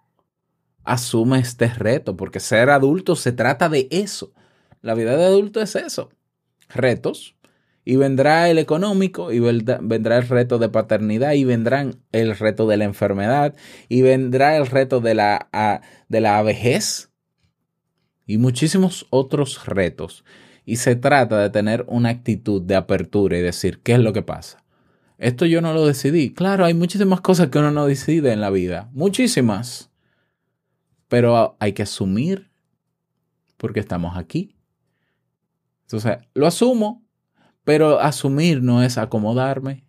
Asume 0.84 1.40
este 1.40 1.68
reto, 1.68 2.16
porque 2.16 2.40
ser 2.40 2.70
adulto 2.70 3.16
se 3.16 3.34
trata 3.34 3.68
de 3.68 3.88
eso. 3.92 4.34
La 4.82 4.96
vida 4.96 5.16
de 5.18 5.26
adulto 5.26 5.62
es 5.62 5.76
eso. 5.76 6.10
Retos, 6.70 7.36
y 7.84 7.96
vendrá 7.96 8.50
el 8.50 8.60
económico, 8.60 9.32
y 9.32 9.40
vendrá 9.40 10.18
el 10.18 10.28
reto 10.28 10.60
de 10.60 10.70
paternidad, 10.70 11.34
y 11.34 11.46
vendrán 11.46 12.02
el 12.12 12.38
reto 12.38 12.68
de 12.68 12.78
la 12.78 12.86
enfermedad, 12.86 13.56
y 13.90 14.02
vendrá 14.02 14.58
el 14.58 14.68
reto 14.68 15.00
de 15.00 15.16
la, 15.16 15.82
de 16.08 16.22
la 16.22 16.42
vejez, 16.44 17.12
y 18.26 18.38
muchísimos 18.38 19.08
otros 19.10 19.66
retos. 19.66 20.24
Y 20.64 20.76
se 20.76 20.96
trata 20.96 21.40
de 21.40 21.50
tener 21.50 21.86
una 21.88 22.10
actitud 22.10 22.62
de 22.62 22.76
apertura 22.76 23.38
y 23.38 23.42
decir, 23.42 23.82
¿qué 23.82 23.94
es 23.94 24.00
lo 24.00 24.14
que 24.14 24.22
pasa? 24.22 24.64
Esto 25.18 25.46
yo 25.46 25.62
no 25.62 25.74
lo 25.74 25.86
decidí. 25.86 26.34
Claro, 26.34 26.66
hay 26.66 26.74
muchísimas 26.74 27.22
cosas 27.22 27.50
que 27.50 27.60
uno 27.60 27.72
no 27.72 27.86
decide 27.86 28.32
en 28.32 28.42
la 28.42 28.50
vida, 28.50 28.90
muchísimas. 28.94 29.92
Pero 31.08 31.58
hay 31.60 31.74
que 31.74 31.84
asumir 31.84 32.52
porque 33.58 33.80
estamos 33.80 34.18
aquí. 34.18 34.56
Entonces, 35.84 36.20
lo 36.34 36.48
asumo, 36.48 37.01
pero 37.72 38.02
asumir 38.02 38.62
no 38.62 38.84
es 38.84 38.98
acomodarme. 38.98 39.86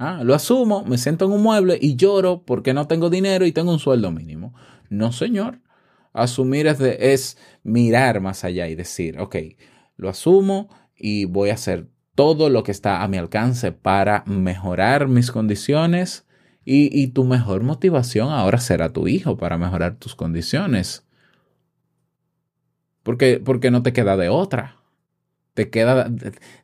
Ah, 0.00 0.22
lo 0.24 0.34
asumo, 0.34 0.84
me 0.84 0.98
siento 0.98 1.26
en 1.26 1.30
un 1.30 1.40
mueble 1.40 1.78
y 1.80 1.94
lloro 1.94 2.42
porque 2.44 2.74
no 2.74 2.88
tengo 2.88 3.08
dinero 3.08 3.46
y 3.46 3.52
tengo 3.52 3.70
un 3.70 3.78
sueldo 3.78 4.10
mínimo. 4.10 4.52
No, 4.90 5.12
señor. 5.12 5.60
Asumir 6.12 6.66
es, 6.66 7.38
mirar 7.62 8.20
más 8.20 8.42
allá 8.42 8.66
y 8.66 8.74
decir, 8.74 9.20
ok, 9.20 9.36
lo 9.94 10.08
asumo 10.08 10.70
y 10.96 11.24
voy 11.26 11.50
a 11.50 11.54
hacer 11.54 11.86
todo 12.16 12.50
lo 12.50 12.64
que 12.64 12.72
está 12.72 13.04
a 13.04 13.06
mi 13.06 13.16
alcance 13.16 13.70
para 13.70 14.24
mejorar 14.26 15.06
mis 15.06 15.30
condiciones 15.30 16.26
y, 16.64 16.90
y, 17.00 17.06
tu 17.12 17.22
mejor 17.22 17.62
motivación 17.62 18.30
ahora 18.30 18.58
será 18.58 18.92
tu 18.92 19.06
hijo 19.06 19.36
para 19.36 19.56
mejorar 19.56 20.00
tus 20.00 20.16
condiciones. 20.16 21.06
Porque, 23.04 23.38
porque 23.38 23.70
no 23.70 23.84
te 23.84 23.92
queda 23.92 24.16
de 24.16 24.30
otra. 24.30 24.81
Te 25.54 25.70
queda, 25.70 26.10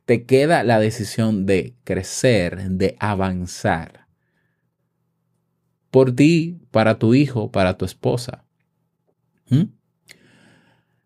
te 0.04 0.24
queda 0.24 0.64
la 0.64 0.80
decisión 0.80 1.46
de 1.46 1.74
crecer, 1.84 2.70
de 2.70 2.96
avanzar. 2.98 4.06
Por 5.90 6.14
ti, 6.14 6.58
para 6.70 6.98
tu 6.98 7.14
hijo, 7.14 7.50
para 7.50 7.76
tu 7.76 7.84
esposa. 7.84 8.44
¿Mm? 9.50 9.64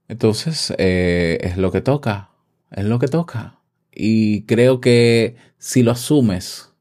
Entonces, 0.08 0.74
eh, 0.78 1.38
es 1.40 1.56
lo 1.56 1.72
que 1.72 1.80
toca, 1.80 2.30
es 2.70 2.84
lo 2.84 2.98
que 2.98 3.08
toca. 3.08 3.60
Y 3.90 4.42
creo 4.44 4.80
que 4.80 5.36
si 5.58 5.82
lo 5.82 5.92
asumes, 5.92 6.72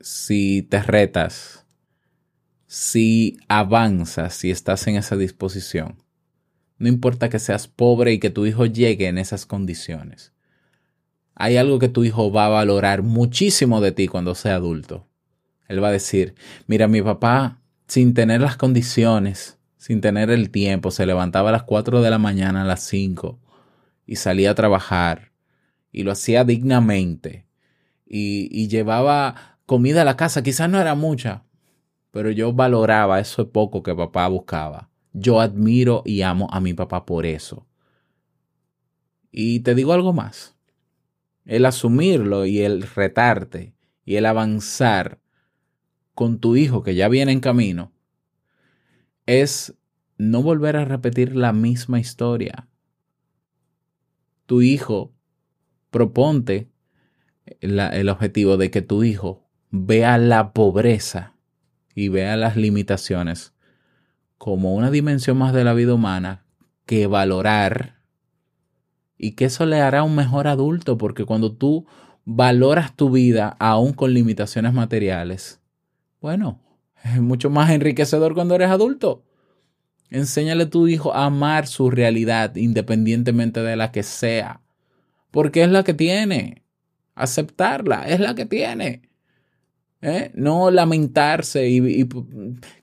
si 0.00 0.62
te 0.62 0.82
retas, 0.82 1.66
si 2.66 3.38
avanzas, 3.48 4.34
si 4.34 4.50
estás 4.50 4.86
en 4.86 4.96
esa 4.96 5.16
disposición, 5.16 6.02
no 6.78 6.88
importa 6.88 7.28
que 7.28 7.38
seas 7.38 7.68
pobre 7.68 8.12
y 8.12 8.18
que 8.18 8.30
tu 8.30 8.46
hijo 8.46 8.66
llegue 8.66 9.08
en 9.08 9.18
esas 9.18 9.46
condiciones. 9.46 10.32
Hay 11.34 11.56
algo 11.56 11.78
que 11.78 11.88
tu 11.88 12.04
hijo 12.04 12.32
va 12.32 12.46
a 12.46 12.50
valorar 12.50 13.02
muchísimo 13.02 13.80
de 13.80 13.92
ti 13.92 14.08
cuando 14.08 14.34
sea 14.34 14.56
adulto. 14.56 15.06
Él 15.68 15.82
va 15.82 15.88
a 15.88 15.92
decir, 15.92 16.34
mira, 16.66 16.88
mi 16.88 17.02
papá, 17.02 17.60
sin 17.88 18.14
tener 18.14 18.40
las 18.40 18.56
condiciones, 18.56 19.58
sin 19.76 20.00
tener 20.00 20.30
el 20.30 20.50
tiempo, 20.50 20.90
se 20.90 21.06
levantaba 21.06 21.50
a 21.50 21.52
las 21.52 21.62
4 21.64 22.02
de 22.02 22.10
la 22.10 22.18
mañana, 22.18 22.62
a 22.62 22.66
las 22.66 22.82
5, 22.84 23.38
y 24.06 24.16
salía 24.16 24.52
a 24.52 24.54
trabajar 24.54 25.32
y 25.92 26.02
lo 26.02 26.12
hacía 26.12 26.44
dignamente 26.44 27.46
y, 28.06 28.48
y 28.50 28.68
llevaba 28.68 29.58
comida 29.66 30.02
a 30.02 30.04
la 30.04 30.16
casa, 30.16 30.42
quizás 30.42 30.70
no 30.70 30.80
era 30.80 30.94
mucha, 30.94 31.44
pero 32.12 32.30
yo 32.30 32.52
valoraba 32.52 33.20
eso 33.20 33.50
poco 33.50 33.82
que 33.82 33.94
papá 33.94 34.28
buscaba. 34.28 34.90
Yo 35.18 35.40
admiro 35.40 36.02
y 36.04 36.20
amo 36.20 36.46
a 36.50 36.60
mi 36.60 36.74
papá 36.74 37.06
por 37.06 37.24
eso. 37.24 37.66
Y 39.32 39.60
te 39.60 39.74
digo 39.74 39.94
algo 39.94 40.12
más. 40.12 40.58
El 41.46 41.64
asumirlo 41.64 42.44
y 42.44 42.60
el 42.60 42.82
retarte 42.82 43.72
y 44.04 44.16
el 44.16 44.26
avanzar 44.26 45.18
con 46.14 46.38
tu 46.38 46.56
hijo 46.56 46.82
que 46.82 46.94
ya 46.94 47.08
viene 47.08 47.32
en 47.32 47.40
camino 47.40 47.92
es 49.24 49.74
no 50.18 50.42
volver 50.42 50.76
a 50.76 50.84
repetir 50.84 51.34
la 51.34 51.54
misma 51.54 51.98
historia. 51.98 52.68
Tu 54.44 54.60
hijo, 54.60 55.14
proponte 55.90 56.68
el 57.60 58.08
objetivo 58.10 58.58
de 58.58 58.70
que 58.70 58.82
tu 58.82 59.02
hijo 59.02 59.48
vea 59.70 60.18
la 60.18 60.52
pobreza 60.52 61.36
y 61.94 62.08
vea 62.08 62.36
las 62.36 62.56
limitaciones 62.56 63.55
como 64.38 64.74
una 64.74 64.90
dimensión 64.90 65.38
más 65.38 65.52
de 65.52 65.64
la 65.64 65.74
vida 65.74 65.94
humana 65.94 66.44
que 66.84 67.06
valorar 67.06 67.96
y 69.18 69.32
que 69.32 69.46
eso 69.46 69.66
le 69.66 69.80
hará 69.80 70.02
un 70.02 70.14
mejor 70.14 70.46
adulto 70.46 70.98
porque 70.98 71.24
cuando 71.24 71.52
tú 71.52 71.86
valoras 72.24 72.94
tu 72.94 73.10
vida 73.10 73.56
aún 73.58 73.92
con 73.92 74.12
limitaciones 74.12 74.72
materiales, 74.72 75.60
bueno, 76.20 76.60
es 77.04 77.20
mucho 77.20 77.50
más 77.50 77.70
enriquecedor 77.70 78.34
cuando 78.34 78.54
eres 78.54 78.70
adulto. 78.70 79.24
Enséñale 80.10 80.64
a 80.64 80.70
tu 80.70 80.86
hijo 80.86 81.14
a 81.14 81.26
amar 81.26 81.66
su 81.66 81.90
realidad 81.90 82.54
independientemente 82.56 83.62
de 83.62 83.76
la 83.76 83.90
que 83.90 84.02
sea, 84.02 84.60
porque 85.30 85.62
es 85.62 85.70
la 85.70 85.82
que 85.82 85.94
tiene. 85.94 86.62
Aceptarla, 87.14 88.06
es 88.08 88.20
la 88.20 88.34
que 88.34 88.46
tiene. 88.46 89.05
¿Eh? 90.00 90.30
No 90.34 90.70
lamentarse 90.70 91.68
y, 91.68 92.08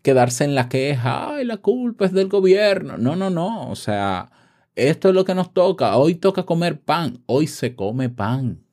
quedarse 0.02 0.44
en 0.44 0.56
la 0.56 0.70
queja, 0.70 1.36
ay, 1.36 1.46
la 1.46 1.58
culpa 1.58 2.06
es 2.06 2.14
del 2.14 2.30
gobierno. 2.30 2.98
No, 2.98 3.16
no, 3.16 3.30
no. 3.30 3.70
O 3.70 3.76
sea, 3.76 4.32
esto 4.76 5.10
es 5.10 5.16
lo 5.16 5.26
que 5.26 5.36
nos 5.36 5.54
toca. 5.54 5.98
Hoy 5.98 6.16
toca 6.16 6.44
comer 6.44 6.82
pan. 6.82 7.24
Hoy 7.26 7.48
se 7.48 7.76
come 7.76 8.10
pan. 8.10 8.64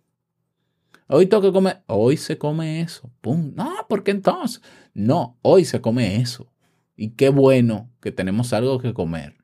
Hoy 1.07 1.26
toca 1.26 1.53
comer. 1.53 1.83
Hoy 1.87 2.16
se 2.16 2.38
come 2.38 2.81
eso. 2.81 3.11
Pum. 3.20 3.53
No, 3.55 3.70
porque 3.88 4.11
entonces. 4.11 4.62
No, 4.94 5.38
hoy 5.42 5.64
se 5.64 5.81
come 5.81 6.16
eso. 6.20 6.53
Y 6.96 7.11
qué 7.11 7.31
bueno 7.31 7.90
que 8.00 8.12
tenemos 8.12 8.53
algo 8.53 8.79
que 8.79 8.94
comer. 8.94 9.37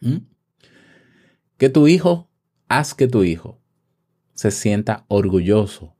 ¿Mm? 0.00 0.18
Que 1.56 1.68
tu 1.68 1.88
hijo, 1.88 2.28
haz 2.68 2.94
que 2.94 3.08
tu 3.08 3.24
hijo 3.24 3.58
se 4.34 4.52
sienta 4.52 5.04
orgulloso 5.08 5.97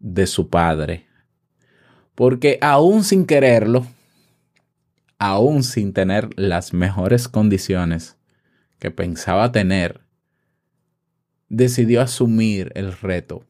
de 0.00 0.26
su 0.26 0.48
padre 0.48 1.06
porque 2.20 2.58
aún 2.60 3.02
sin 3.02 3.24
quererlo, 3.24 3.86
aún 5.18 5.62
sin 5.62 5.94
tener 5.94 6.28
las 6.38 6.74
mejores 6.74 7.28
condiciones 7.28 8.18
que 8.78 8.90
pensaba 8.90 9.52
tener, 9.52 10.02
decidió 11.48 12.02
asumir 12.02 12.72
el 12.74 12.92
reto 12.92 13.46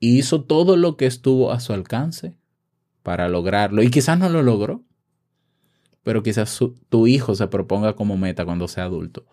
y 0.00 0.18
hizo 0.18 0.42
todo 0.42 0.76
lo 0.76 0.96
que 0.96 1.06
estuvo 1.06 1.52
a 1.52 1.60
su 1.60 1.72
alcance 1.72 2.36
para 3.04 3.28
lograrlo. 3.28 3.84
Y 3.84 3.90
quizás 3.92 4.18
no 4.18 4.28
lo 4.28 4.42
logró, 4.42 4.82
pero 6.02 6.24
quizás 6.24 6.58
tu 6.88 7.06
hijo 7.06 7.36
se 7.36 7.46
proponga 7.46 7.94
como 7.94 8.16
meta 8.16 8.44
cuando 8.44 8.66
sea 8.66 8.82
adulto. 8.82 9.26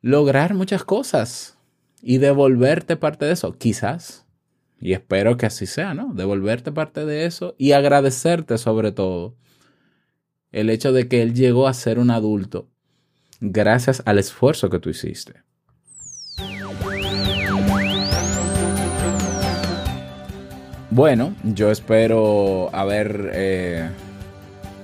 Lograr 0.00 0.54
muchas 0.54 0.82
cosas 0.82 1.56
y 2.02 2.18
devolverte 2.18 2.96
parte 2.96 3.26
de 3.26 3.32
eso, 3.34 3.56
quizás. 3.56 4.26
Y 4.80 4.94
espero 4.94 5.36
que 5.36 5.46
así 5.46 5.66
sea, 5.66 5.94
¿no? 5.94 6.14
Devolverte 6.14 6.72
parte 6.72 7.04
de 7.04 7.26
eso 7.26 7.54
y 7.58 7.72
agradecerte 7.72 8.56
sobre 8.58 8.92
todo 8.92 9.36
el 10.52 10.70
hecho 10.70 10.92
de 10.92 11.06
que 11.06 11.22
él 11.22 11.34
llegó 11.34 11.68
a 11.68 11.74
ser 11.74 11.98
un 11.98 12.10
adulto 12.10 12.68
gracias 13.40 14.02
al 14.06 14.18
esfuerzo 14.18 14.70
que 14.70 14.78
tú 14.78 14.90
hiciste. 14.90 15.42
Bueno, 20.90 21.34
yo 21.44 21.70
espero 21.70 22.68
haber 22.74 23.30
eh, 23.32 23.88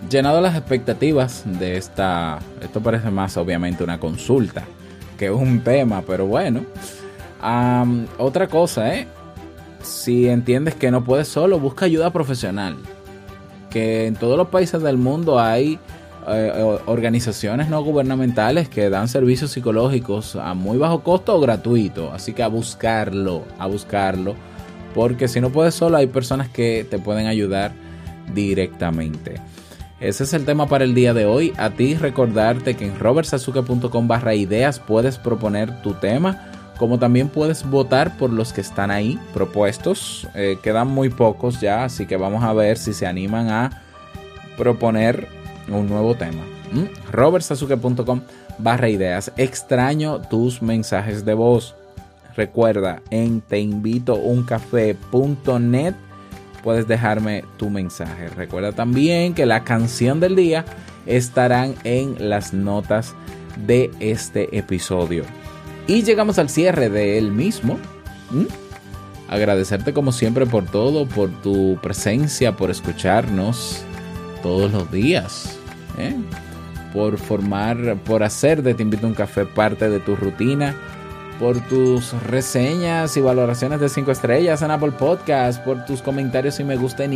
llenado 0.09 0.41
las 0.41 0.57
expectativas 0.57 1.43
de 1.59 1.77
esta... 1.77 2.39
Esto 2.63 2.81
parece 2.81 3.11
más 3.11 3.37
obviamente 3.37 3.83
una 3.83 3.99
consulta 3.99 4.65
que 5.19 5.31
un 5.31 5.61
tema, 5.61 6.03
pero 6.07 6.27
bueno. 6.27 6.65
otra 8.19 8.47
cosa, 8.47 8.95
¿eh? 8.95 9.09
Si 9.87 10.29
entiendes 10.29 10.75
que 10.75 10.91
no 10.91 11.05
puedes 11.05 11.29
solo, 11.29 11.59
busca 11.59 11.85
ayuda 11.85 12.13
profesional. 12.13 12.77
Que 13.71 14.07
en 14.07 14.15
todos 14.15 14.37
los 14.37 14.49
países 14.49 14.83
del 14.83 14.99
mundo 14.99 15.39
hay 15.39 15.79
eh, 16.29 16.79
organizaciones 16.87 17.69
no 17.69 17.83
gubernamentales 17.83 18.69
que 18.69 18.91
dan 18.91 19.09
servicios 19.09 19.53
psicológicos 19.53 20.37
a 20.37 20.55
muy 20.55 20.79
bajo 20.79 21.03
costo 21.03 21.37
o 21.37 21.41
gratuito. 21.41 22.13
Así 22.13 22.33
que 22.33 22.43
a 22.43 22.49
buscarlo, 22.49 23.45
a 23.59 23.67
buscarlo. 23.67 24.35
Porque 24.95 25.29
si 25.29 25.41
no 25.41 25.51
puedes 25.51 25.75
solo, 25.75 25.97
hay 25.99 26.07
personas 26.07 26.49
que 26.49 26.87
te 26.89 26.99
pueden 26.99 27.27
ayudar 27.27 27.73
directamente. 28.35 29.41
Ese 30.01 30.25
es 30.25 30.35
el 30.35 30.45
tema 30.45 30.67
para 30.67 30.85
el 30.85 30.95
día 30.95 31.15
de 31.15 31.27
hoy. 31.27 31.53
A 31.57 31.71
ti 31.71 31.95
recordarte 31.95 32.75
que 32.75 32.87
en 32.87 32.99
robertsazuke.com 32.99 34.09
barra 34.09 34.35
ideas 34.35 34.81
puedes 34.81 35.19
proponer 35.19 35.83
tu 35.83 35.95
tema 35.95 36.51
como 36.79 36.99
también 36.99 37.29
puedes 37.29 37.69
votar 37.69 38.17
por 38.17 38.31
los 38.31 38.53
que 38.53 38.61
están 38.61 38.91
ahí 38.91 39.19
propuestos. 39.33 40.29
Eh, 40.35 40.59
quedan 40.63 40.89
muy 40.89 41.09
pocos 41.09 41.61
ya, 41.61 41.85
así 41.85 42.07
que 42.07 42.17
vamos 42.17 42.45
a 42.45 42.53
ver 42.53 42.79
si 42.79 42.93
se 42.93 43.07
animan 43.07 43.49
a 43.49 43.83
proponer 44.57 45.29
un 45.69 45.89
nuevo 45.89 46.15
tema. 46.15 46.43
¿Mm? 46.73 47.13
robertsazuke.com 47.13 48.23
barra 48.59 48.89
ideas. 48.89 49.31
Extraño 49.37 50.21
tus 50.21 50.63
mensajes 50.63 51.25
de 51.25 51.35
voz. 51.35 51.77
Recuerda, 52.37 53.03
en 53.11 53.41
teinvitouncafé.net 53.41 55.95
puedes 56.63 56.89
dejarme 56.89 57.45
tu 57.57 57.71
mensaje. 57.71 58.29
Recuerda 58.29 58.73
también 58.73 59.35
que 59.35 59.47
la 59.47 59.65
canción 59.65 60.21
del 60.21 60.37
día 60.37 60.67
estarán 61.07 61.75
en 61.85 62.29
las 62.29 62.53
notas 62.53 63.15
de 63.67 63.91
este 64.01 64.59
episodio. 64.59 65.25
Y 65.87 66.03
llegamos 66.03 66.39
al 66.39 66.49
cierre 66.49 66.91
de 66.91 67.19
él 67.19 67.31
mismo. 67.31 67.79
Agradecerte 69.29 69.93
como 69.93 70.13
siempre 70.13 70.47
por 70.47 70.65
todo, 70.65 71.07
por 71.07 71.31
tu 71.43 71.79
presencia, 71.81 72.57
por 72.57 72.71
escucharnos 72.71 73.83
todos 74.43 74.73
los 74.73 74.91
días. 74.91 75.59
¿eh? 75.99 76.17
Por 76.93 77.19
formar, 77.19 77.97
por 78.05 78.23
hacer 78.23 78.63
de 78.63 78.75
Te 78.75 78.83
Invito 78.83 79.07
a 79.07 79.11
un 79.11 79.15
Café 79.15 79.47
parte 79.47 79.89
de 79.89 80.01
tu 80.01 80.17
rutina. 80.17 80.75
Por 81.39 81.61
tus 81.69 82.13
reseñas 82.23 83.17
y 83.17 83.21
valoraciones 83.21 83.79
de 83.79 83.89
5 83.89 84.11
estrellas 84.11 84.63
en 84.63 84.71
Apple 84.71 84.93
Podcast. 84.93 85.63
Por 85.63 85.85
tus 85.85 86.03
comentarios 86.03 86.59
y 86.61 86.65
me 86.65 86.77
gusta 86.77 87.05
en 87.05 87.13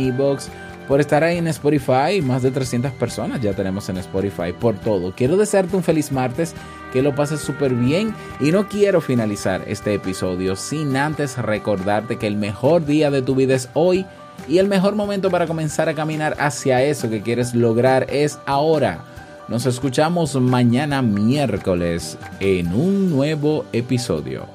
por 0.87 0.99
estar 0.99 1.23
ahí 1.23 1.37
en 1.37 1.47
Spotify. 1.47 2.21
Más 2.21 2.43
de 2.43 2.51
300 2.51 2.91
personas 2.93 3.41
ya 3.41 3.53
tenemos 3.53 3.89
en 3.89 3.97
Spotify 3.97 4.53
por 4.57 4.75
todo. 4.75 5.13
Quiero 5.15 5.37
desearte 5.37 5.75
un 5.75 5.83
feliz 5.83 6.11
martes, 6.11 6.53
que 6.91 7.01
lo 7.01 7.15
pases 7.15 7.39
súper 7.39 7.73
bien 7.73 8.13
y 8.39 8.51
no 8.51 8.67
quiero 8.67 9.01
finalizar 9.01 9.63
este 9.67 9.93
episodio 9.93 10.55
sin 10.55 10.97
antes 10.97 11.37
recordarte 11.37 12.17
que 12.17 12.27
el 12.27 12.35
mejor 12.35 12.85
día 12.85 13.09
de 13.11 13.21
tu 13.21 13.35
vida 13.35 13.55
es 13.55 13.69
hoy 13.73 14.05
y 14.47 14.57
el 14.57 14.67
mejor 14.67 14.95
momento 14.95 15.29
para 15.29 15.47
comenzar 15.47 15.87
a 15.89 15.93
caminar 15.93 16.35
hacia 16.39 16.83
eso 16.83 17.09
que 17.09 17.21
quieres 17.21 17.53
lograr 17.53 18.07
es 18.09 18.39
ahora. 18.45 19.05
Nos 19.47 19.65
escuchamos 19.65 20.35
mañana 20.35 21.01
miércoles 21.01 22.17
en 22.39 22.73
un 22.73 23.09
nuevo 23.09 23.65
episodio. 23.73 24.45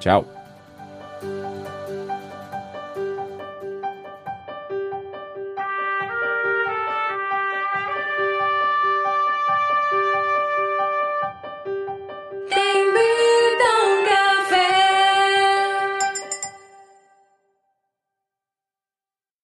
Chao. 0.00 0.35